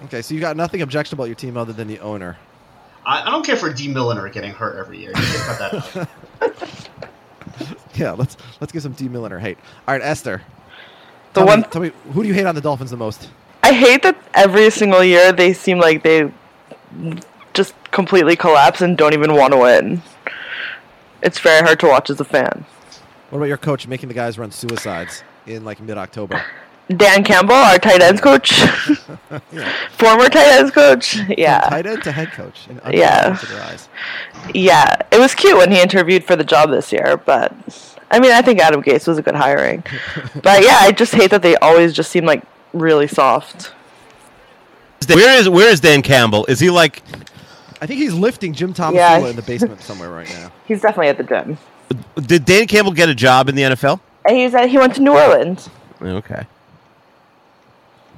[0.06, 2.38] Okay, so you got nothing objectionable about your team other than the owner.
[3.06, 5.12] I, I don't care for Dee Milliner getting hurt every year.
[5.16, 6.08] You should cut that
[6.42, 6.58] out.
[7.96, 9.58] Yeah, let's let's give some Dee Milliner hate.
[9.88, 10.42] All right, Esther.
[11.34, 13.30] The tell one- Me, tell me who do you hate on the Dolphins the most?
[13.64, 16.32] I hate that every single year they seem like they
[17.54, 20.02] just completely collapse and don't even want to win.
[21.22, 22.66] It's very hard to watch as a fan.
[23.30, 26.42] What about your coach making the guys run suicides in like mid October?
[26.90, 28.52] Dan Campbell, our tight ends coach,
[29.92, 31.18] former tight ends coach.
[31.38, 32.68] Yeah, tight end to head coach.
[32.70, 33.38] In Yeah.
[33.64, 33.88] eyes.
[34.54, 34.96] yeah.
[35.12, 37.54] It was cute when he interviewed for the job this year, but
[38.12, 39.84] I mean, I think Adam Gase was a good hiring.
[40.44, 43.74] but yeah, I just hate that they always just seem like really soft.
[45.08, 46.46] Where is where is Dan Campbell?
[46.48, 47.02] Is he like?
[47.82, 49.18] I think he's lifting Jim Thomas Yeah.
[49.28, 50.52] in the basement somewhere right now.
[50.68, 51.58] He's definitely at the gym.
[52.28, 54.00] Did Dan Campbell get a job in the NFL?
[54.24, 55.68] And he was at, he went to New Orleans.
[56.00, 56.46] Okay.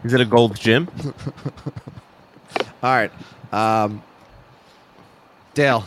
[0.04, 0.88] Is it a Gold's Gym?
[2.82, 3.12] All right,
[3.52, 4.02] um,
[5.54, 5.84] Dale.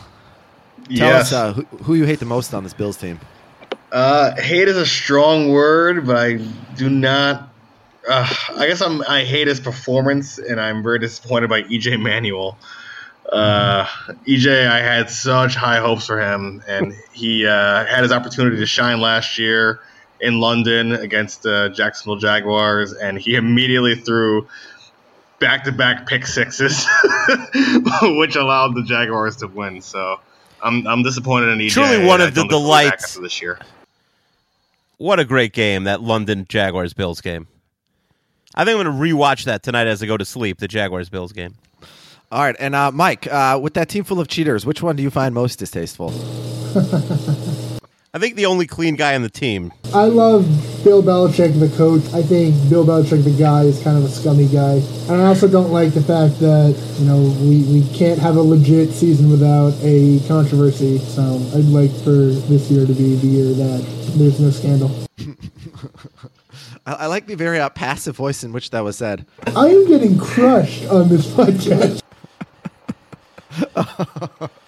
[0.95, 1.33] Tell Yes.
[1.33, 3.19] us uh, who, who you hate the most on this Bills team.
[3.91, 6.33] Uh, hate is a strong word, but I
[6.75, 7.49] do not.
[8.07, 9.01] Uh, I guess I'm.
[9.03, 12.57] I hate his performance, and I'm very disappointed by EJ Manuel.
[13.31, 13.85] Uh,
[14.25, 18.65] EJ, I had such high hopes for him, and he uh, had his opportunity to
[18.65, 19.81] shine last year
[20.19, 24.47] in London against the Jacksonville Jaguars, and he immediately threw
[25.39, 26.85] back-to-back pick sixes,
[28.01, 29.81] which allowed the Jaguars to win.
[29.81, 30.19] So.
[30.61, 31.71] I'm, I'm disappointed in EJ.
[31.71, 33.03] Truly one of the don't think he'll be back delights.
[33.03, 33.59] after this year.
[34.97, 37.47] What a great game that London Jaguars Bills game.
[38.55, 40.57] I think I'm going to rewatch that tonight as I go to sleep.
[40.57, 41.53] The Jaguars Bills game.
[42.31, 45.03] All right, and uh, Mike, uh, with that team full of cheaters, which one do
[45.03, 46.09] you find most distasteful?
[48.17, 49.71] I think the only clean guy on the team.
[49.93, 50.43] I love
[50.83, 52.01] Bill Belichick, the coach.
[52.15, 54.81] I think Bill Belichick, the guy, is kind of a scummy guy.
[55.07, 58.41] And I also don't like the fact that, you know, we, we can't have a
[58.41, 60.97] legit season without a controversy.
[60.97, 61.21] So
[61.53, 64.89] I'd like for this year to be the year that there's no scandal.
[66.87, 69.27] I, I like the very uh, passive voice in which that was said.
[69.55, 72.01] I am getting crushed on this podcast.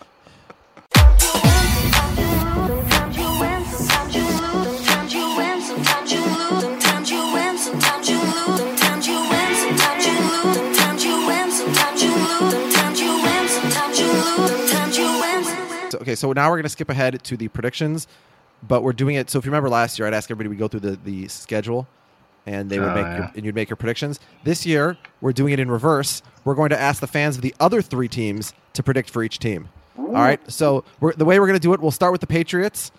[16.02, 18.08] okay, so now we're going to skip ahead to the predictions,
[18.68, 19.30] but we're doing it.
[19.30, 21.88] So if you remember last year, I'd ask everybody to go through the, the schedule,
[22.46, 23.18] and they would Oh, make yeah.
[23.18, 24.20] your, and you'd make your predictions.
[24.44, 26.22] This year, we're doing it in reverse.
[26.46, 29.40] We're going to ask the fans of the other three teams to predict for each
[29.40, 29.70] team.
[29.98, 30.40] All right.
[30.52, 32.92] So we're, the way we're going to do it, we'll start with the Patriots,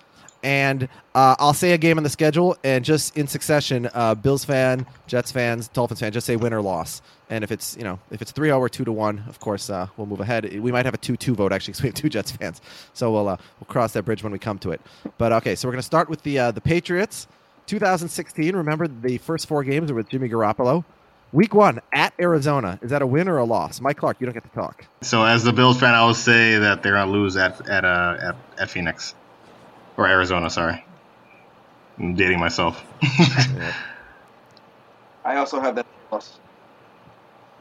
[0.43, 4.45] and uh, I'll say a game on the schedule, and just in succession, uh, Bills
[4.45, 7.03] fan, Jets fans, Dolphins fan, just say win or loss.
[7.29, 9.89] And if it's you know if it's 3-0 or two to one, of course uh,
[9.97, 10.45] we'll move ahead.
[10.61, 12.61] We might have a two-two vote actually, because we have two Jets fans.
[12.93, 14.81] So we'll uh, we'll cross that bridge when we come to it.
[15.19, 17.27] But okay, so we're to start with the uh, the Patriots.
[17.67, 18.57] 2016.
[18.57, 20.85] Remember the first four games were with Jimmy Garoppolo.
[21.33, 22.81] Week one at Arizona.
[22.83, 23.81] Is that a win or a loss?
[23.81, 24.85] Mike Clark, you don't get to talk.
[25.03, 28.17] So as the Bills fan, I will say that they're gonna lose at at uh,
[28.21, 29.15] at, at Phoenix
[30.01, 30.49] or Arizona.
[30.49, 30.83] Sorry,
[31.99, 32.83] I'm dating myself.
[35.25, 36.39] I also have that loss.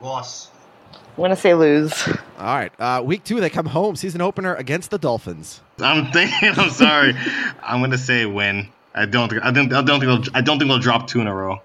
[0.02, 0.52] Loss.
[0.94, 2.08] I'm gonna say lose.
[2.08, 2.72] All right.
[2.80, 3.98] Uh, week two, they come home.
[3.98, 5.60] Season opener against the Dolphins.
[5.80, 6.54] I'm thinking.
[6.56, 7.14] I'm sorry.
[7.62, 8.70] I'm gonna say win.
[8.96, 9.28] I don't.
[9.30, 9.72] think- I don't.
[9.74, 10.26] I don't think.
[10.26, 11.58] They'll, I don't think they'll drop two in a row.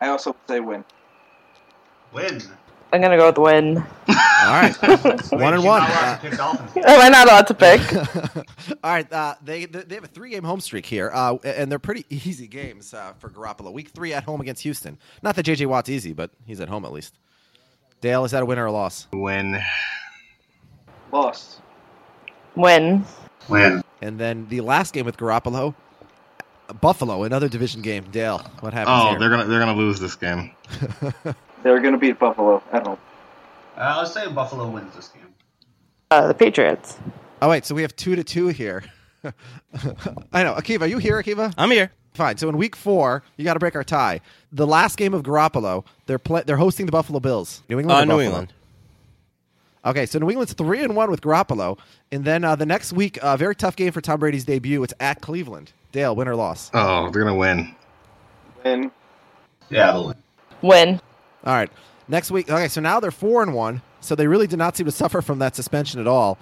[0.00, 0.84] I also say win.
[2.12, 2.40] Win.
[2.94, 3.78] I'm gonna go with win.
[3.78, 3.84] All
[4.50, 4.72] right.
[5.32, 5.80] one and you're one.
[5.82, 8.76] not allowed Uh, to pick Am I not allowed to pick?
[8.84, 11.78] All right, uh, they they have a three game home streak here, uh, and they're
[11.78, 13.72] pretty easy games uh, for Garoppolo.
[13.72, 14.98] Week three at home against Houston.
[15.22, 17.14] Not that JJ Watt's easy, but he's at home at least.
[18.00, 19.08] Dale, is that a win or a loss?
[19.12, 19.60] Win.
[21.10, 21.60] Loss.
[22.54, 23.04] Win.
[23.48, 23.82] Win.
[24.02, 25.74] And then the last game with Garoppolo,
[26.80, 28.04] Buffalo, another division game.
[28.10, 29.18] Dale, what happens Oh, here?
[29.18, 30.52] they're gonna they're gonna lose this game.
[31.64, 32.98] They're going to beat Buffalo at home.
[33.76, 35.22] Uh, let's say Buffalo wins this game.
[36.10, 36.98] Uh, the Patriots.
[37.42, 38.84] Oh wait, so we have two to two here.
[40.32, 40.54] I know.
[40.54, 41.52] Akiva, are you here, Akiva?
[41.58, 41.90] I'm here.
[42.12, 42.36] Fine.
[42.36, 44.20] So in week four, you got to break our tie.
[44.52, 47.62] The last game of Garoppolo, they're play- they're hosting the Buffalo Bills.
[47.68, 47.98] New England.
[47.98, 48.22] Uh, New Buffalo?
[48.24, 48.52] England.
[49.86, 51.78] Okay, so New England's three and one with Garoppolo,
[52.12, 54.82] and then uh, the next week, a very tough game for Tom Brady's debut.
[54.82, 55.72] It's at Cleveland.
[55.92, 56.70] Dale, win or loss?
[56.72, 57.74] Oh, they're gonna win.
[58.64, 58.90] Win.
[59.70, 60.16] Yeah, they'll win.
[60.62, 61.00] Win.
[61.44, 61.70] All right.
[62.08, 62.50] Next week.
[62.50, 63.82] Okay, so now they're four and one.
[64.00, 66.38] So they really did not seem to suffer from that suspension at all.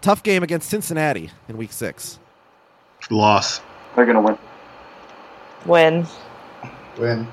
[0.00, 2.18] Tough game against Cincinnati in week six.
[3.10, 3.60] Loss.
[3.94, 4.38] They're going to win.
[5.66, 6.06] Win.
[6.98, 7.28] Win.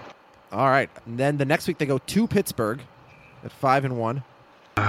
[0.51, 0.89] All right.
[1.05, 2.81] And then the next week they go to Pittsburgh
[3.43, 4.23] at five and one.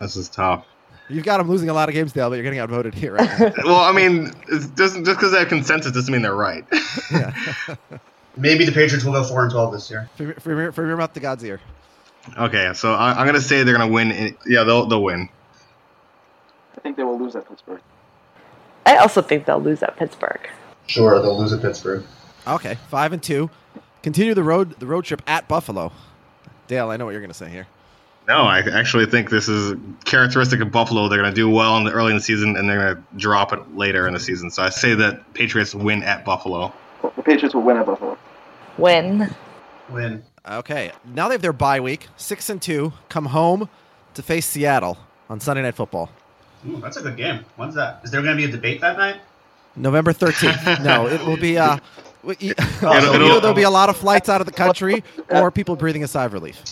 [0.00, 0.64] This is tough.
[1.08, 3.52] You've got them losing a lot of games, Dale, but you're getting outvoted here right
[3.64, 6.64] well, I mean, it doesn't just because they have consensus doesn't mean they're right.
[8.38, 10.08] Maybe the Patriots will go four and twelve this year.
[10.16, 11.60] from, from, your, from your mouth to God's ear.
[12.38, 14.10] okay, so I, I'm gonna say they're gonna win.
[14.12, 15.28] In, yeah, they'll they'll win.
[16.76, 17.80] I think they will lose at Pittsburgh.
[18.86, 20.48] I also think they'll lose at Pittsburgh.
[20.86, 22.04] Sure, they'll lose at Pittsburgh.
[22.46, 23.50] Okay, five and two.
[24.02, 25.92] Continue the road the road trip at Buffalo.
[26.68, 27.66] Dale, I know what you're going to say here.
[28.28, 29.74] No, I actually think this is
[30.04, 31.08] characteristic of Buffalo.
[31.08, 33.74] They're gonna do well in the early in the season, and they're gonna drop it
[33.74, 34.50] later in the season.
[34.50, 36.72] So I say that Patriots win at Buffalo.
[37.16, 38.18] The Patriots will win at Buffalo.
[38.78, 39.34] Win.
[39.90, 40.22] Win.
[40.48, 42.92] Okay, now they have their bye week, six and two.
[43.08, 43.68] Come home
[44.14, 44.96] to face Seattle
[45.28, 46.10] on Sunday Night Football,
[46.68, 47.44] Ooh, that's a good game.
[47.56, 48.00] When's that?
[48.02, 49.20] Is there going to be a debate that night?
[49.76, 50.64] November thirteenth.
[50.82, 51.58] no, it will be.
[51.58, 51.78] Uh,
[52.22, 55.76] w- It'll- it'll- there'll be a lot of flights out of the country, or people
[55.76, 56.62] breathing a sigh of relief.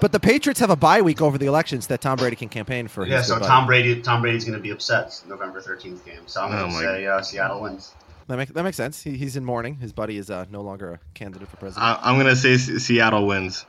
[0.00, 2.88] But the Patriots have a bye week over the elections that Tom Brady can campaign
[2.88, 3.06] for.
[3.06, 3.48] Yeah, so good buddy.
[3.50, 6.22] Tom Brady, Tom Brady's going to be upset November thirteenth game.
[6.26, 7.92] So I'm Oh going to my- say uh, Seattle wins.
[8.30, 9.02] That, make, that makes sense.
[9.02, 9.74] He, he's in mourning.
[9.74, 11.84] His buddy is uh, no longer a candidate for president.
[11.84, 13.66] I, I'm gonna say S- Seattle wins.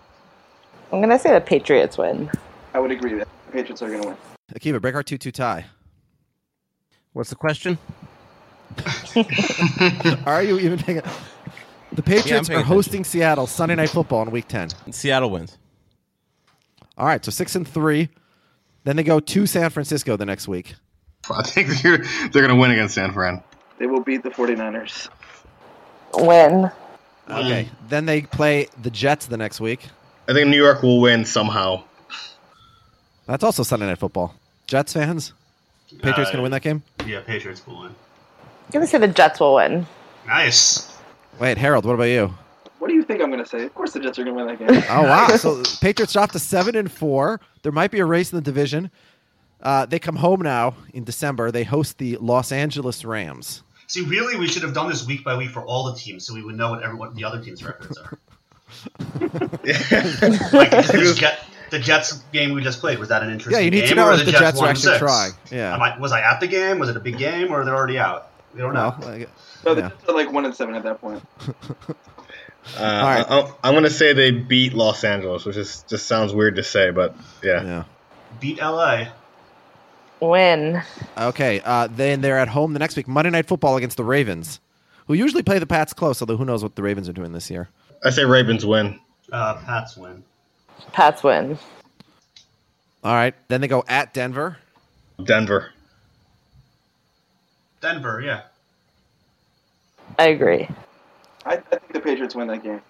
[0.93, 2.29] I'm gonna say the Patriots win.
[2.75, 4.17] I would agree that the Patriots are going to win.
[4.53, 5.65] Akiva, break our two-two tie.
[7.13, 7.79] What's the question?
[10.27, 11.01] Are you even paying?
[11.93, 14.69] The Patriots paying are hosting Seattle Sunday Night Football in Week Ten.
[14.91, 15.57] Seattle wins.
[16.99, 18.09] All right, so six and three.
[18.83, 20.75] Then they go to San Francisco the next week.
[21.35, 21.97] I think they're,
[22.31, 23.41] they're gonna win against San Fran.
[23.81, 25.09] They will beat the 49ers.
[26.13, 26.69] Win.
[27.27, 27.67] Okay.
[27.89, 29.87] Then they play the Jets the next week.
[30.29, 31.81] I think New York will win somehow.
[33.25, 34.35] That's also Sunday Night Football.
[34.67, 35.33] Jets fans,
[36.03, 36.83] Patriots Uh, gonna win that game.
[37.07, 37.87] Yeah, Patriots will win.
[37.87, 39.87] I'm gonna say the Jets will win.
[40.27, 40.95] Nice.
[41.39, 42.31] Wait, Harold, what about you?
[42.77, 43.63] What do you think I'm going to say?
[43.63, 44.83] Of course the Jets are going to win that game.
[44.91, 45.27] Oh wow!
[45.37, 47.41] so Patriots dropped to seven and four.
[47.63, 48.91] There might be a race in the division.
[49.59, 51.49] Uh, they come home now in December.
[51.51, 53.63] They host the Los Angeles Rams.
[53.91, 56.33] See, really, we should have done this week by week for all the teams, so
[56.33, 58.17] we would know what every what the other teams' records are.
[59.19, 63.51] like this Jet, the Jets game we just played was that an interesting?
[63.51, 63.59] Game?
[63.59, 64.97] Yeah, you need game, to know or if the the Jets, Jets are actually six?
[64.99, 65.31] trying.
[65.51, 65.73] Yeah.
[65.73, 66.79] Am I, was I at the game?
[66.79, 68.29] Was it a big game, or they're already out?
[68.53, 68.95] We don't know.
[68.97, 69.29] Well, like,
[69.65, 69.89] No, the yeah.
[69.89, 71.21] Jets are like 1 and 7 at that point.
[72.77, 73.25] Uh, right.
[73.27, 76.91] I, I'm gonna say they beat Los Angeles, which is just sounds weird to say,
[76.91, 77.63] but yeah.
[77.63, 77.83] yeah.
[78.39, 79.07] Beat LA.
[80.21, 80.81] Win.
[81.17, 84.59] Okay, uh, then they're at home the next week, Monday Night Football against the Ravens,
[85.07, 87.49] who usually play the Pats close, although who knows what the Ravens are doing this
[87.49, 87.69] year.
[88.03, 88.99] I say Ravens win.
[89.31, 90.23] Uh, Pats win.
[90.91, 91.57] Pats win.
[93.03, 94.57] All right, then they go at Denver.
[95.23, 95.71] Denver.
[97.81, 98.41] Denver, yeah.
[100.19, 100.67] I agree.
[101.45, 102.81] I, I think the Patriots win that game.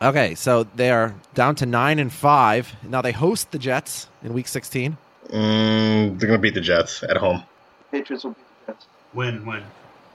[0.00, 2.72] Okay, so they are down to nine and five.
[2.84, 4.96] Now they host the Jets in Week 16.
[5.30, 7.42] Mm, they're gonna beat the Jets at home.
[7.90, 8.86] Patriots will beat the Jets.
[9.14, 9.62] Win, win.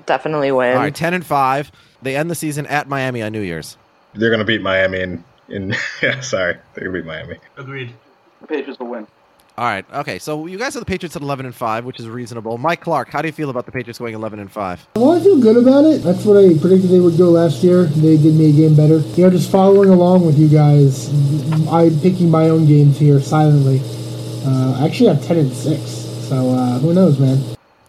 [0.06, 0.76] Definitely win.
[0.76, 1.72] All right, ten and five.
[2.02, 3.78] They end the season at Miami on New Year's.
[4.14, 6.20] They're gonna beat Miami in in yeah.
[6.22, 7.38] Sorry, they're gonna beat Miami.
[7.58, 7.94] Agreed.
[8.42, 9.08] The Patriots will win.
[9.58, 10.18] All right, okay.
[10.18, 12.58] So you guys have the Patriots at eleven and five, which is reasonable.
[12.58, 14.88] Mike Clark, how do you feel about the Patriots going eleven and five?
[14.96, 16.00] Well, I feel good about it.
[16.00, 17.84] That's what I predicted they would go last year.
[17.84, 18.98] They did me a game better.
[18.98, 21.10] You know, just following along with you guys,
[21.70, 23.82] I'm picking my own games here silently.
[24.44, 25.82] Uh, I actually have ten and six,
[26.28, 27.40] so uh, who knows, man.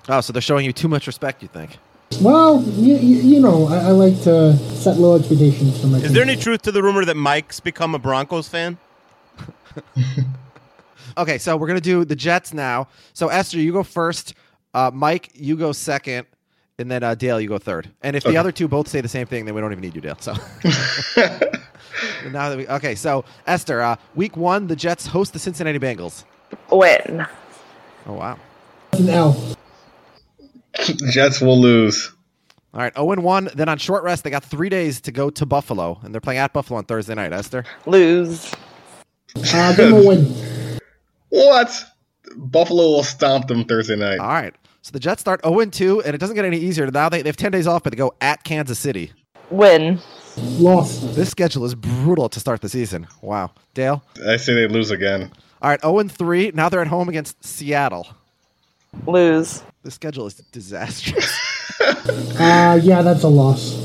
[0.09, 1.79] Oh, so they're showing you too much respect, you think?
[2.21, 5.99] Well, you, you, you know, I, I like to set low expectations for my.
[5.99, 6.13] Is team.
[6.13, 8.79] there any truth to the rumor that Mike's become a Broncos fan?
[11.17, 12.89] Okay, so we're gonna do the Jets now.
[13.13, 14.35] So Esther, you go first.
[14.75, 16.27] Uh, Mike, you go second,
[16.79, 17.91] and then uh, Dale, you go third.
[18.03, 19.95] And if the other two both say the same thing, then we don't even need
[19.95, 20.17] you, Dale.
[20.21, 20.33] So
[22.31, 26.25] now that we okay, so Esther, uh, week one, the Jets host the Cincinnati Bengals.
[26.71, 27.27] Win.
[28.07, 28.39] Oh wow!
[28.91, 29.57] That's an L.
[31.11, 32.13] Jets will lose.
[32.75, 33.51] All right, zero and one.
[33.55, 36.39] Then on short rest, they got three days to go to Buffalo, and they're playing
[36.39, 37.33] at Buffalo on Thursday night.
[37.33, 38.53] Esther, Lose.
[39.37, 40.79] Uh, give them a win.
[41.29, 41.85] What?
[42.37, 44.19] Buffalo will stomp them Thursday night.
[44.21, 44.55] all right.
[44.81, 46.91] So the Jets start zero and two, and it doesn't get any easier.
[46.91, 49.13] Now they, they have ten days off, but they go at Kansas City.
[49.51, 50.01] Win.
[50.39, 51.15] Loss.
[51.15, 53.07] This schedule is brutal to start the season.
[53.21, 54.03] Wow, Dale.
[54.27, 55.31] I say they lose again.
[55.63, 56.51] All right, 0 and 3.
[56.55, 58.09] Now they're at home against Seattle.
[59.07, 59.63] Lose.
[59.85, 61.39] The schedule is disastrous.
[62.39, 63.77] Uh, yeah, that's a loss.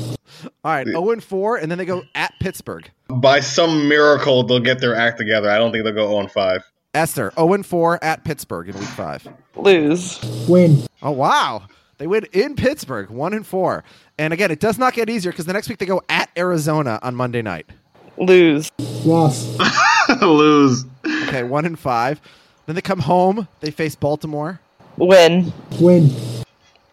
[0.64, 2.88] All right, 0 and 4, and then they go at Pittsburgh.
[3.08, 5.50] By some miracle, they'll get their act together.
[5.50, 6.62] I don't think they'll go on five.
[6.94, 9.28] Esther, 0 and 4 at Pittsburgh in week 5.
[9.56, 10.20] Lose.
[10.48, 10.82] Win.
[11.02, 11.62] Oh, wow.
[11.98, 13.84] They win in Pittsburgh, 1 and 4.
[14.18, 16.98] And again, it does not get easier because the next week they go at Arizona
[17.02, 17.66] on Monday night.
[18.16, 18.70] Lose.
[19.04, 19.58] Loss.
[20.22, 20.84] lose.
[21.28, 22.20] Okay, 1 and 5.
[22.66, 24.60] Then they come home, they face Baltimore.
[24.96, 25.52] Win.
[25.78, 26.10] Win.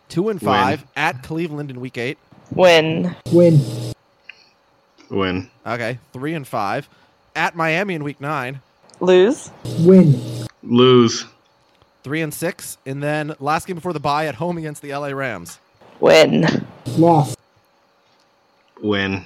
[0.10, 2.18] 2 and 5 at Cleveland in week 8.
[2.52, 3.16] Win.
[3.32, 3.60] Win.
[5.10, 5.50] Win.
[5.66, 6.90] Okay, 3 and 5
[7.36, 8.60] at Miami in week 9.
[9.00, 9.52] Lose.
[9.80, 10.20] Win.
[10.64, 11.26] Lose.
[12.04, 15.08] Three and six, and then last game before the bye at home against the LA
[15.08, 15.60] Rams.
[16.00, 16.46] Win.
[16.98, 17.36] Loss.
[18.80, 19.26] Win.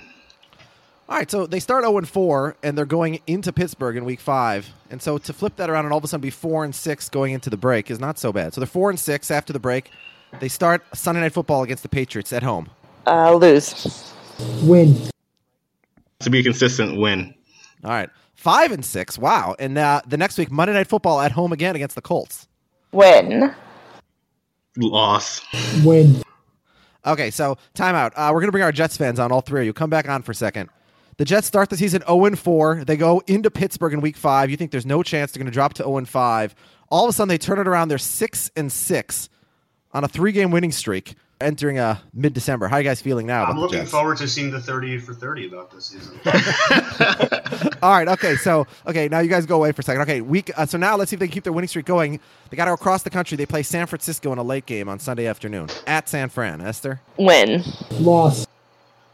[1.10, 4.20] All right, so they start zero and four, and they're going into Pittsburgh in Week
[4.20, 6.74] Five, and so to flip that around and all of a sudden be four and
[6.74, 8.54] six going into the break is not so bad.
[8.54, 9.90] So they're four and six after the break.
[10.40, 12.70] They start Sunday Night Football against the Patriots at home.
[13.08, 14.14] Uh, lose.
[14.62, 14.96] Win.
[16.20, 17.34] To be consistent, win.
[17.84, 19.18] All right, five and six.
[19.18, 22.48] Wow, and uh, the next week Monday Night Football at home again against the Colts.
[22.92, 23.52] Win.
[24.78, 25.42] Loss.
[25.84, 26.22] Win.
[27.04, 28.12] Okay, so timeout.
[28.16, 29.74] Uh, we're going to bring our Jets fans on, all three of you.
[29.74, 30.70] Come back on for a second.
[31.20, 32.86] The Jets start the season 0 4.
[32.86, 34.50] They go into Pittsburgh in week five.
[34.50, 36.56] You think there's no chance they're going to drop to 0 5.
[36.90, 37.90] All of a sudden, they turn it around.
[37.90, 39.30] They're 6 and 6
[39.92, 42.70] on a three game winning streak entering uh, mid December.
[42.70, 43.44] How are you guys feeling now?
[43.44, 46.18] I'm looking forward to seeing the 30 for 30 about this season.
[47.84, 48.08] All right.
[48.08, 48.38] Okay.
[48.38, 49.10] So okay.
[49.10, 50.04] Now you guys go away for a second.
[50.04, 50.22] Okay.
[50.22, 50.52] Week.
[50.56, 52.22] Uh, so now let's see if they can keep their winning streak going.
[52.50, 53.36] They got to go across the country.
[53.36, 56.62] They play San Francisco in a late game on Sunday afternoon at San Fran.
[56.62, 57.02] Esther.
[57.18, 57.62] Win.
[57.92, 58.48] Loss.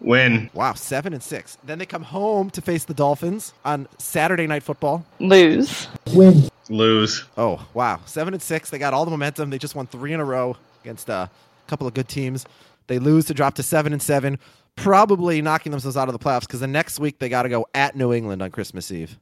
[0.01, 0.49] Win.
[0.53, 0.73] Wow.
[0.73, 1.57] Seven and six.
[1.63, 5.05] Then they come home to face the Dolphins on Saturday Night Football.
[5.19, 5.87] Lose.
[6.13, 6.49] Win.
[6.69, 7.23] Lose.
[7.37, 7.99] Oh wow.
[8.05, 8.69] Seven and six.
[8.69, 9.49] They got all the momentum.
[9.49, 12.45] They just won three in a row against uh, a couple of good teams.
[12.87, 14.39] They lose to drop to seven and seven.
[14.75, 17.65] Probably knocking themselves out of the playoffs because the next week they got to go
[17.73, 19.17] at New England on Christmas Eve.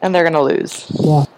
[0.00, 0.90] And they're going to lose.
[0.98, 1.28] Loss.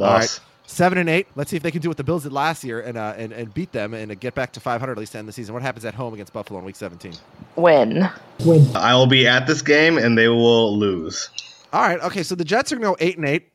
[0.00, 0.40] All right.
[0.72, 0.76] Loss.
[0.76, 1.26] Seven and eight.
[1.34, 3.32] Let's see if they can do what the Bills did last year and uh, and,
[3.32, 5.54] and beat them and get back to 500 at least to end the season.
[5.54, 7.12] What happens at home against Buffalo in Week 17?
[7.56, 8.08] Win.
[8.44, 8.76] Win.
[8.76, 11.28] I will be at this game and they will lose.
[11.72, 12.00] All right.
[12.00, 12.22] Okay.
[12.22, 13.48] So the Jets are going to go eight and eight.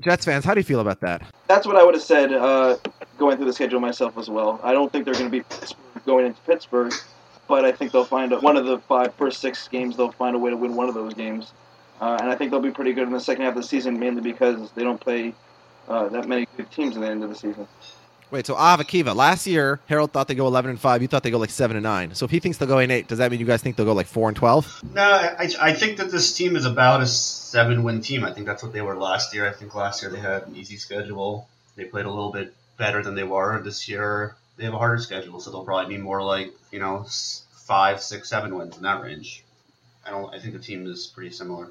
[0.00, 1.22] Jets fans, how do you feel about that?
[1.48, 2.76] That's what I would have said uh,
[3.18, 4.60] going through the schedule myself as well.
[4.62, 6.92] I don't think they're going to be Pittsburgh going into Pittsburgh,
[7.48, 9.96] but I think they'll find a, one of the five first six games.
[9.96, 11.52] They'll find a way to win one of those games,
[12.00, 13.98] uh, and I think they'll be pretty good in the second half of the season,
[13.98, 15.34] mainly because they don't play
[15.88, 17.66] uh, that many good teams at the end of the season.
[18.30, 18.46] Wait.
[18.46, 19.16] So Av Akiva.
[19.16, 21.00] Last year, Harold thought they go 11 and five.
[21.00, 22.14] You thought they go like seven and nine.
[22.14, 23.86] So if he thinks they'll go eight eight, does that mean you guys think they'll
[23.86, 24.82] go like four and 12?
[24.94, 28.24] no, I, I think that this team is about a seven win team.
[28.24, 29.48] I think that's what they were last year.
[29.48, 31.48] I think last year they had an easy schedule.
[31.76, 34.36] They played a little bit better than they were this year.
[34.58, 38.02] They have a harder schedule, so they'll probably be more like you know s- five,
[38.02, 39.42] six, seven wins in that range.
[40.04, 40.34] I don't.
[40.34, 41.68] I think the team is pretty similar.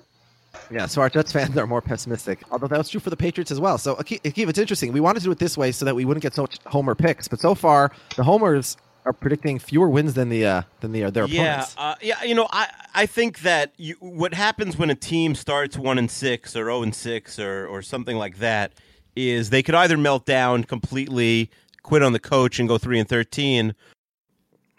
[0.72, 3.52] Yeah, so our Jets fans are more pessimistic, although that was true for the Patriots
[3.52, 3.78] as well.
[3.78, 4.92] So, Akeem, it's interesting.
[4.94, 6.96] We wanted to do it this way so that we wouldn't get so much homer
[6.96, 8.78] picks, but so far the homers
[9.08, 11.76] are predicting fewer wins than the uh, than the uh, their yeah, opponents.
[11.78, 12.24] uh, yeah.
[12.24, 16.12] You know, I I think that you, what happens when a team starts one and
[16.12, 18.74] six or zero and six or or something like that
[19.16, 21.50] is they could either melt down completely,
[21.84, 23.74] quit on the coach, and go three and thirteen,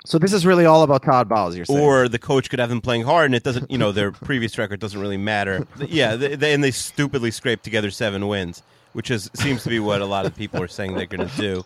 [0.09, 1.55] So this is really all about Todd Bowles.
[1.55, 3.71] You're saying, or the coach could have them playing hard, and it doesn't.
[3.71, 5.67] You know, their previous record doesn't really matter.
[5.87, 8.63] Yeah, they, they, and they stupidly scrape together seven wins,
[8.95, 11.37] which is seems to be what a lot of people are saying they're going to
[11.37, 11.63] do.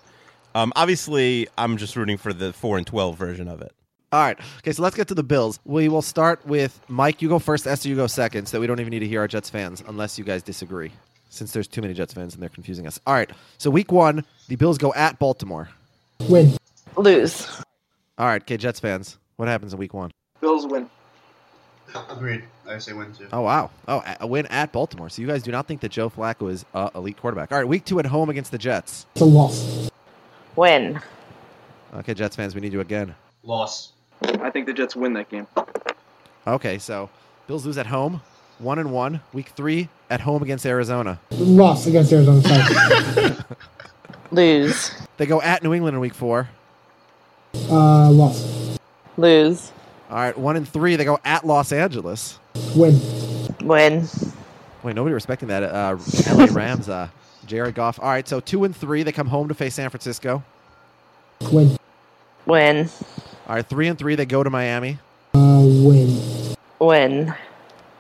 [0.57, 3.73] Um, obviously, I'm just rooting for the four and twelve version of it.
[4.11, 4.37] All right.
[4.59, 5.61] Okay, so let's get to the Bills.
[5.65, 7.23] We will start with Mike.
[7.23, 7.69] You go first.
[7.69, 8.47] Esther, you go second.
[8.47, 10.91] So that we don't even need to hear our Jets fans unless you guys disagree,
[11.31, 12.99] since there's too many Jets fans and they're confusing us.
[13.07, 13.31] All right.
[13.59, 15.69] So week one, the Bills go at Baltimore.
[16.29, 16.57] Win.
[16.97, 17.47] Lose.
[18.19, 18.43] All right.
[18.43, 19.19] Okay, Jets fans.
[19.37, 20.11] What happens in week one?
[20.41, 20.89] Bills win.
[21.95, 22.45] Uh, agreed.
[22.67, 23.27] I say win too.
[23.33, 23.71] Oh wow!
[23.89, 25.09] Oh, a- a win at Baltimore.
[25.11, 27.53] So you guys do not think that Joe Flacco is a elite quarterback.
[27.53, 29.07] All right, week two at home against the Jets.
[29.15, 29.91] It's a loss.
[30.57, 31.01] Win.
[31.95, 33.15] Okay, Jets fans, we need you again.
[33.43, 33.93] Loss.
[34.23, 35.47] I think the Jets win that game.
[36.47, 37.11] Okay, so
[37.47, 38.23] Bills lose at home,
[38.59, 39.21] one and one.
[39.35, 41.19] Week three at home against Arizona.
[41.33, 43.45] Loss against Arizona.
[44.31, 44.93] Lose.
[45.19, 46.49] They go at New England in week four.
[47.55, 48.79] Uh, loss.
[49.17, 49.73] Lose.
[50.11, 50.97] All right, one and three.
[50.97, 52.39] They go at Los Angeles.
[52.77, 53.01] Win.
[53.63, 54.07] Win.
[54.83, 55.63] Wait, nobody respecting that.
[55.63, 55.97] Uh,
[56.35, 56.89] LA Rams.
[56.89, 57.09] Uh,
[57.47, 57.99] Jared Goff.
[58.01, 59.03] All right, so two and three.
[59.03, 60.43] They come home to face San Francisco.
[61.51, 61.77] Win.
[62.47, 62.89] Win.
[63.49, 64.15] All right, three and three.
[64.15, 64.99] They go to Miami.
[65.35, 66.55] Uh, win.
[66.79, 67.35] Win.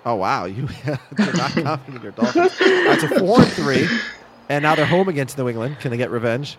[0.05, 2.61] Oh wow, you you're not confident in your Dolphins.
[2.61, 3.88] All right, so four and three,
[4.48, 5.78] and now they're home against New England.
[5.80, 6.59] Can they get revenge?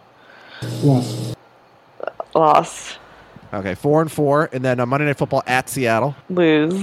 [0.81, 1.32] Loss.
[2.35, 2.97] Loss.
[3.53, 6.73] Okay, four and four, and then uh, Monday Night Football at Seattle, Lose.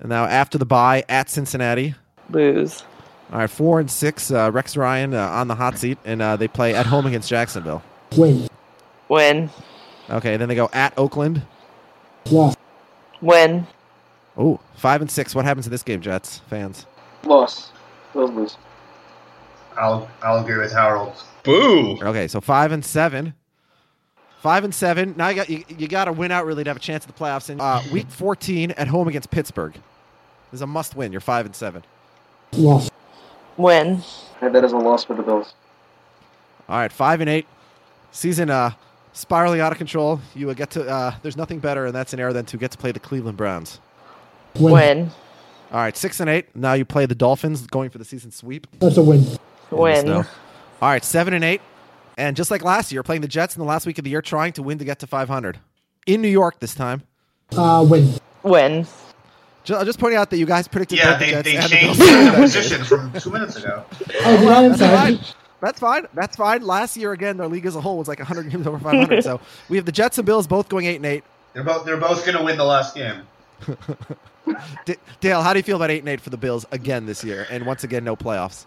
[0.00, 1.94] and now after the bye at Cincinnati.
[2.30, 2.82] Lose.
[3.30, 4.30] All right, four and six.
[4.30, 7.28] Uh, Rex Ryan uh, on the hot seat, and uh, they play at home against
[7.28, 7.82] Jacksonville.
[8.16, 8.48] Win.
[9.08, 9.50] Win.
[10.08, 11.42] Okay, then they go at Oakland.
[12.30, 12.56] Loss.
[13.20, 13.66] Win.
[14.38, 15.34] Oh, five and six.
[15.34, 16.86] What happens in this game, Jets fans?
[17.24, 17.70] Loss.
[18.14, 18.56] Bills lose.
[19.76, 21.12] I'll I'll agree with Harold.
[21.42, 21.98] Boo.
[22.02, 23.34] Okay, so five and seven.
[24.42, 25.14] Five and seven.
[25.16, 27.16] Now you got you, you got to win out really to have a chance at
[27.16, 27.48] the playoffs.
[27.48, 29.72] And uh, week fourteen at home against Pittsburgh.
[29.72, 31.12] This is a must win.
[31.12, 31.84] You're five and seven.
[32.52, 32.90] Loss.
[33.56, 34.02] Win.
[34.40, 35.54] I have that as a loss for the Bills.
[36.68, 37.46] All right, five and eight.
[38.10, 38.72] Season uh,
[39.12, 40.20] spiraling out of control.
[40.34, 40.90] You would get to.
[40.90, 42.98] Uh, there's nothing better and that's in that scenario than to get to play the
[42.98, 43.78] Cleveland Browns.
[44.56, 44.72] Win.
[44.72, 45.10] Win.
[45.70, 46.54] All right, six and eight.
[46.56, 48.66] Now you play the Dolphins, going for the season sweep.
[48.80, 49.24] That's a win.
[49.70, 50.10] Win.
[50.10, 50.24] All
[50.80, 51.60] right, seven and eight,
[52.16, 54.22] and just like last year, playing the Jets in the last week of the year,
[54.22, 55.58] trying to win to get to 500
[56.06, 57.02] in New York this time.
[57.56, 58.14] Uh, win.
[58.42, 58.86] Win.
[59.64, 61.76] Just, I'll just point out that you guys predicted Yeah, both the they, Jets they
[61.78, 62.24] changed Bills.
[62.24, 63.84] the position from two minutes ago.
[64.24, 65.18] Oh, did That's fine.
[65.60, 66.06] That's fine.
[66.14, 66.62] That's fine.
[66.62, 69.22] Last year again, their league as a whole was like 100 games over 500.
[69.24, 71.22] so we have the Jets and Bills both going eight and eight.
[71.52, 73.22] They're both they're both going to win the last game.
[74.86, 77.22] D- Dale, how do you feel about eight and eight for the Bills again this
[77.22, 77.46] year?
[77.48, 78.64] And once again, no playoffs.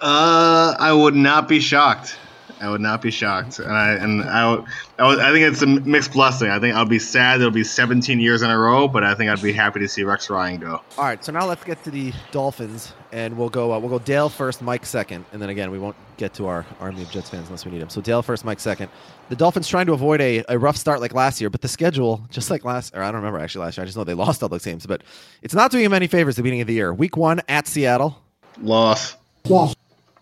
[0.00, 2.16] Uh, I would not be shocked.
[2.60, 4.64] I would not be shocked, and I and I, would,
[4.98, 6.48] I, would, I think it's a mixed blessing.
[6.48, 9.30] I think I'll be sad it'll be 17 years in a row, but I think
[9.30, 10.80] I'd be happy to see Rex Ryan go.
[10.96, 13.72] All right, so now let's get to the Dolphins, and we'll go.
[13.72, 16.64] Uh, we'll go Dale first, Mike second, and then again we won't get to our
[16.80, 17.90] army of Jets fans unless we need them.
[17.90, 18.90] So Dale first, Mike second.
[19.28, 22.22] The Dolphins trying to avoid a, a rough start like last year, but the schedule,
[22.30, 23.82] just like last, or I don't remember actually last year.
[23.82, 25.02] I just know they lost all those games, but
[25.42, 26.94] it's not doing them any favors at the beginning of the year.
[26.94, 28.18] Week one at Seattle,
[28.62, 29.76] Loss, Loss.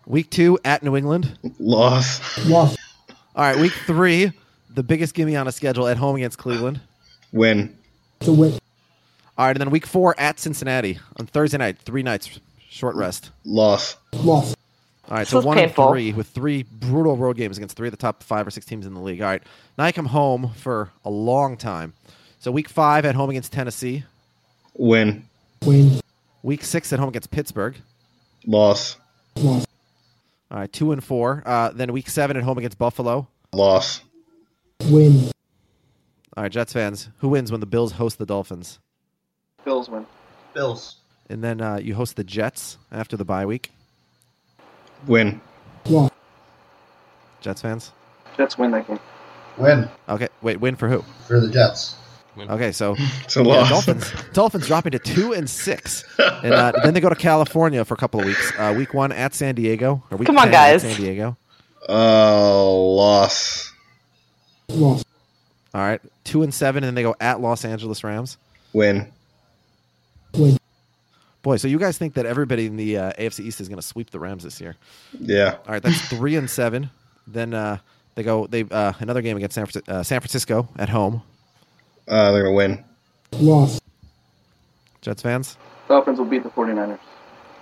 [0.05, 1.37] Week two at New England.
[1.59, 2.75] loss, Loss.
[3.35, 4.31] All right, week three,
[4.73, 6.79] the biggest gimme on a schedule at home against Cleveland.
[7.31, 7.77] win,
[8.21, 8.53] It's a win.
[9.37, 12.39] All right, and then week four at Cincinnati on Thursday night, three nights,
[12.69, 13.31] short rest.
[13.43, 14.55] loss, Loss.
[15.09, 15.83] All right, so one painful.
[15.85, 18.65] and three with three brutal road games against three of the top five or six
[18.65, 19.21] teams in the league.
[19.21, 19.43] All right,
[19.77, 21.93] now you come home for a long time.
[22.39, 24.03] So week five at home against Tennessee.
[24.77, 25.25] win,
[25.63, 25.99] Win.
[26.41, 27.75] Week six at home against Pittsburgh.
[28.47, 28.95] loss,
[29.35, 29.64] Loss.
[30.55, 31.43] All right, two and four.
[31.45, 33.27] Uh, then week seven at home against Buffalo.
[33.51, 33.99] loss,
[34.89, 35.29] Win.
[36.37, 38.79] All right, Jets fans, who wins when the Bills host the Dolphins?
[39.65, 40.05] Bills win.
[40.53, 40.95] Bills.
[41.29, 43.71] And then uh, you host the Jets after the bye week.
[45.05, 45.41] win,
[45.87, 46.11] Loss.
[47.41, 47.91] Jets fans.
[48.37, 48.99] Jets win that game.
[49.57, 51.03] Win Okay, wait, win for who?
[51.27, 51.97] for the Jets.
[52.37, 53.69] Okay, so it's a Yeah, loss.
[53.69, 54.13] Dolphins.
[54.33, 57.97] Dolphins dropping to two and six, and uh, then they go to California for a
[57.97, 58.51] couple of weeks.
[58.57, 60.03] Uh, week one at San Diego.
[60.11, 60.81] Or week Come on, guys.
[60.81, 61.37] San Diego.
[61.87, 63.71] Uh, loss.
[64.69, 65.03] Loss.
[65.73, 68.37] All right, two and seven, and then they go at Los Angeles Rams.
[68.73, 69.11] Win.
[70.33, 70.57] Win.
[71.41, 73.85] Boy, so you guys think that everybody in the uh, AFC East is going to
[73.85, 74.75] sweep the Rams this year?
[75.19, 75.57] Yeah.
[75.65, 76.89] All right, that's three and seven.
[77.27, 77.77] Then uh,
[78.15, 81.21] they go they uh, another game against San, Francisco, uh, San Francisco at home.
[82.07, 82.83] Uh, they're gonna win.
[83.33, 83.79] Loss.
[85.01, 85.57] Jets fans.
[85.87, 86.99] Dolphins will beat the 49ers.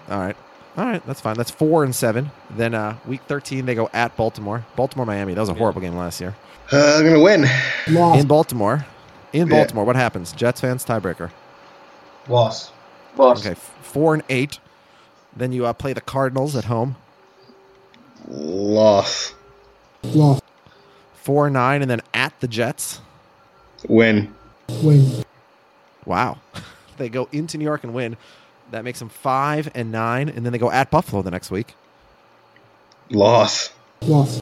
[0.09, 0.35] All right.
[0.75, 1.35] All right, that's fine.
[1.35, 2.31] That's four and seven.
[2.49, 4.65] Then uh, week thirteen they go at Baltimore.
[4.75, 5.33] Baltimore Miami.
[5.35, 6.35] That was a horrible game last year.
[6.71, 7.45] Uh, they're gonna win.
[7.89, 8.19] Loss.
[8.21, 8.85] In Baltimore.
[9.33, 9.53] In Yeah.
[9.57, 10.31] Baltimore, what happens?
[10.31, 11.29] Jets fans tiebreaker.
[12.27, 12.71] Loss.
[13.17, 13.41] Loss.
[13.41, 14.59] Okay, f- four and eight.
[15.35, 16.95] Then you uh, play the Cardinals at home.
[18.27, 19.33] Loss.
[20.03, 20.41] Loss.
[21.15, 22.99] Four and nine, and then at the Jets.
[23.87, 24.33] Win.
[24.81, 25.23] Win.
[26.05, 26.37] Wow.
[26.97, 28.17] they go into New York and win.
[28.71, 31.75] That makes them five and nine, and then they go at Buffalo the next week.
[33.09, 33.71] Loss.
[34.01, 34.41] Loss.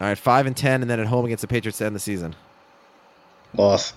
[0.00, 2.00] All right, five and ten, and then at home against the Patriots to end the
[2.00, 2.34] season.
[3.54, 3.92] Loss.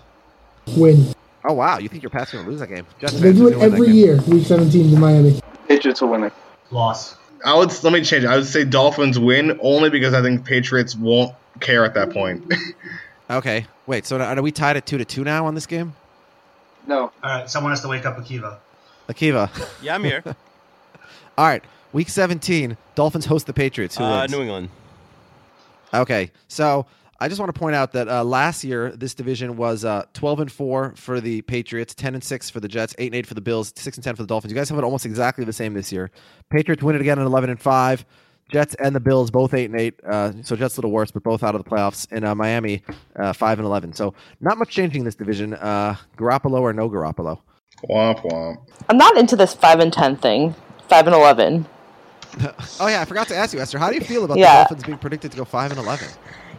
[0.75, 1.13] Win.
[1.45, 2.85] Oh wow, you think your Pats going to lose that game?
[2.99, 3.95] Jets They fans do are it gonna win that every game.
[3.95, 4.21] year.
[4.27, 5.39] Week 17 in Miami.
[5.67, 6.33] Patriots will win it.
[6.71, 7.15] Loss.
[7.45, 8.27] I would let me change it.
[8.27, 12.51] I would say Dolphins win only because I think Patriots won't care at that point.
[13.31, 14.05] Okay, wait.
[14.05, 15.93] So are we tied at two to two now on this game?
[16.85, 17.03] No.
[17.03, 18.57] All right, someone has to wake up Akiva.
[19.07, 19.49] Akiva.
[19.81, 20.23] Yeah, I'm here.
[21.37, 21.63] All right,
[21.93, 22.77] week seventeen.
[22.93, 23.97] Dolphins host the Patriots.
[23.97, 24.31] Who uh, wins?
[24.31, 24.69] New England.
[25.93, 26.85] Okay, so
[27.19, 30.41] I just want to point out that uh, last year this division was uh, twelve
[30.41, 33.33] and four for the Patriots, ten and six for the Jets, eight and eight for
[33.33, 34.51] the Bills, six and ten for the Dolphins.
[34.51, 36.11] You guys have it almost exactly the same this year.
[36.49, 38.05] Patriots win it again at eleven and five.
[38.51, 39.95] Jets and the Bills both eight and eight.
[40.05, 42.07] Uh, so Jets a little worse, but both out of the playoffs.
[42.11, 42.83] And uh, Miami
[43.15, 43.93] uh, five and eleven.
[43.93, 45.53] So not much changing in this division.
[45.53, 47.39] Uh, Garoppolo or no Garoppolo.
[47.89, 48.57] womp womp.
[48.89, 50.55] I'm not into this 5 and 10 thing.
[50.89, 51.65] 5 and 11.
[52.79, 53.77] Oh yeah, I forgot to ask you, Esther.
[53.77, 54.63] How do you feel about Yeah.
[54.63, 56.07] the Dolphins being predicted to go five and eleven?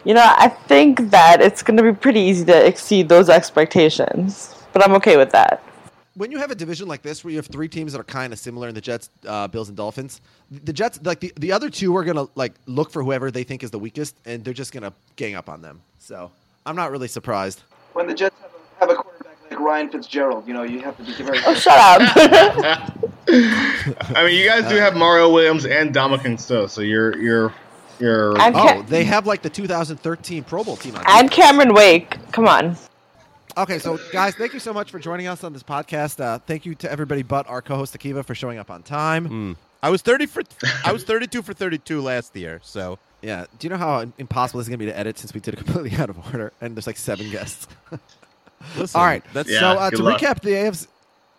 [0.05, 4.55] You know, I think that it's going to be pretty easy to exceed those expectations.
[4.75, 5.63] But I'm okay with that.
[6.15, 8.33] When you have a division like this where you have three teams that are kind
[8.35, 11.71] of similar in the Jets, uh, Bills, and Dolphins, the Jets like the, the other
[11.71, 14.73] two are gonna like look for whoever they think is the weakest, and they're just
[14.73, 15.81] gonna gang up on them.
[15.99, 16.31] So
[16.67, 17.63] I'm not really surprised.
[17.95, 20.97] When the Jets have a, have a quarterback like Ryan Fitzgerald, you know, you have
[20.99, 21.39] to be very.
[21.47, 22.93] Oh, shut up.
[23.29, 27.55] I mean, you guys do have Mario Williams and Ndamukong Suh, so you're you're
[27.99, 28.39] you're.
[28.41, 31.05] And Oh, they have like the 2013 Pro Bowl team on.
[31.07, 32.17] and Cameron Wake.
[32.33, 32.77] Come on.
[33.57, 36.21] Okay, so guys, thank you so much for joining us on this podcast.
[36.21, 39.27] Uh, thank you to everybody but our co-host Akiva for showing up on time.
[39.27, 39.53] Hmm.
[39.83, 40.43] I was thirty for.
[40.85, 42.61] I was thirty-two for thirty-two last year.
[42.63, 45.41] So Yeah, do you know how impossible this is gonna be to edit since we
[45.41, 47.67] did it completely out of order and there's like seven guests.
[48.77, 49.25] listen, All right.
[49.35, 50.21] That's Yeah, so uh, to luck.
[50.21, 50.87] recap the AFC,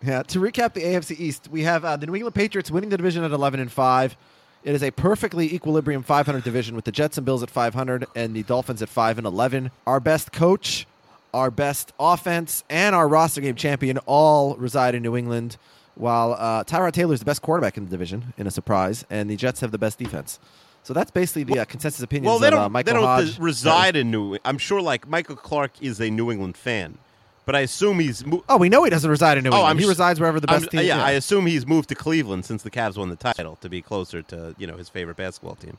[0.04, 2.96] yeah, to recap the AFC East, we have uh, the New England Patriots winning the
[2.96, 4.16] division at eleven and five.
[4.62, 8.34] It is a perfectly equilibrium 500 division with the Jets and Bills at 500 and
[8.34, 9.70] the Dolphins at 5 and 11.
[9.86, 10.86] Our best coach,
[11.34, 15.56] our best offense, and our roster game champion all reside in New England,
[15.96, 19.28] while uh, Tyrod Taylor is the best quarterback in the division in a surprise, and
[19.28, 20.38] the Jets have the best defense.
[20.84, 22.30] So that's basically the uh, consensus opinion.
[22.30, 22.60] well, they don't.
[22.60, 23.38] uh, Michael they don't Hodge.
[23.38, 24.38] reside in New.
[24.44, 26.98] I'm sure, like Michael Clark is a New England fan,
[27.46, 28.24] but I assume he's.
[28.24, 29.70] Mo- Oh, we know he doesn't reside in New Oh, England.
[29.70, 30.82] I'm he resides wherever the I'm- best team.
[30.84, 33.80] yeah, I assume he's moved to Cleveland since the Cavs won the title to be
[33.82, 35.78] closer to you know his favorite basketball team.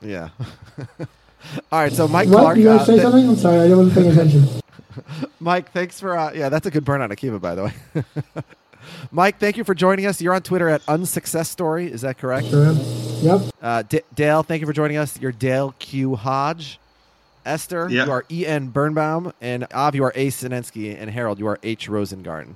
[0.00, 0.30] Yeah.
[1.70, 2.40] All right, so Mike what?
[2.40, 2.58] Clark.
[2.58, 3.28] you uh, guys say th- something?
[3.28, 4.48] I'm sorry, I wasn't paying attention.
[5.40, 7.72] Mike, thanks for uh, yeah, that's a good burn on Akiva, by the way.
[9.10, 10.20] Mike, thank you for joining us.
[10.20, 11.90] You're on Twitter at unsuccess story.
[11.90, 12.48] Is that correct?
[12.48, 12.76] Sure am.
[13.22, 13.40] Yep.
[13.60, 15.18] Uh, D- Dale, thank you for joining us.
[15.20, 16.78] You're Dale Q Hodge.
[17.44, 18.04] Esther, Yeah.
[18.06, 18.46] you are E.
[18.46, 18.68] N.
[18.68, 20.28] Birnbaum, and Av, you are A.
[20.28, 21.88] Sinensky, and Harold, you are H.
[21.88, 22.54] Rosengarten.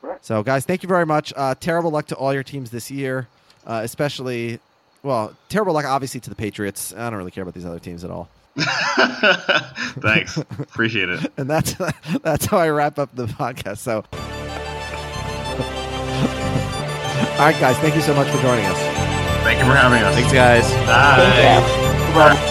[0.00, 0.24] Right.
[0.24, 1.32] So, guys, thank you very much.
[1.36, 3.28] Uh, terrible luck to all your teams this year,
[3.66, 4.60] uh, especially,
[5.04, 6.92] well, terrible luck obviously to the Patriots.
[6.92, 8.28] I don't really care about these other teams at all.
[8.56, 11.32] Thanks, appreciate it.
[11.36, 11.74] and that's
[12.22, 13.78] that's how I wrap up the podcast.
[13.78, 13.96] So,
[17.32, 18.78] all right, guys, thank you so much for joining us.
[19.44, 20.14] Thank you for having us.
[20.14, 20.70] Thanks, guys.
[20.86, 22.50] Bye.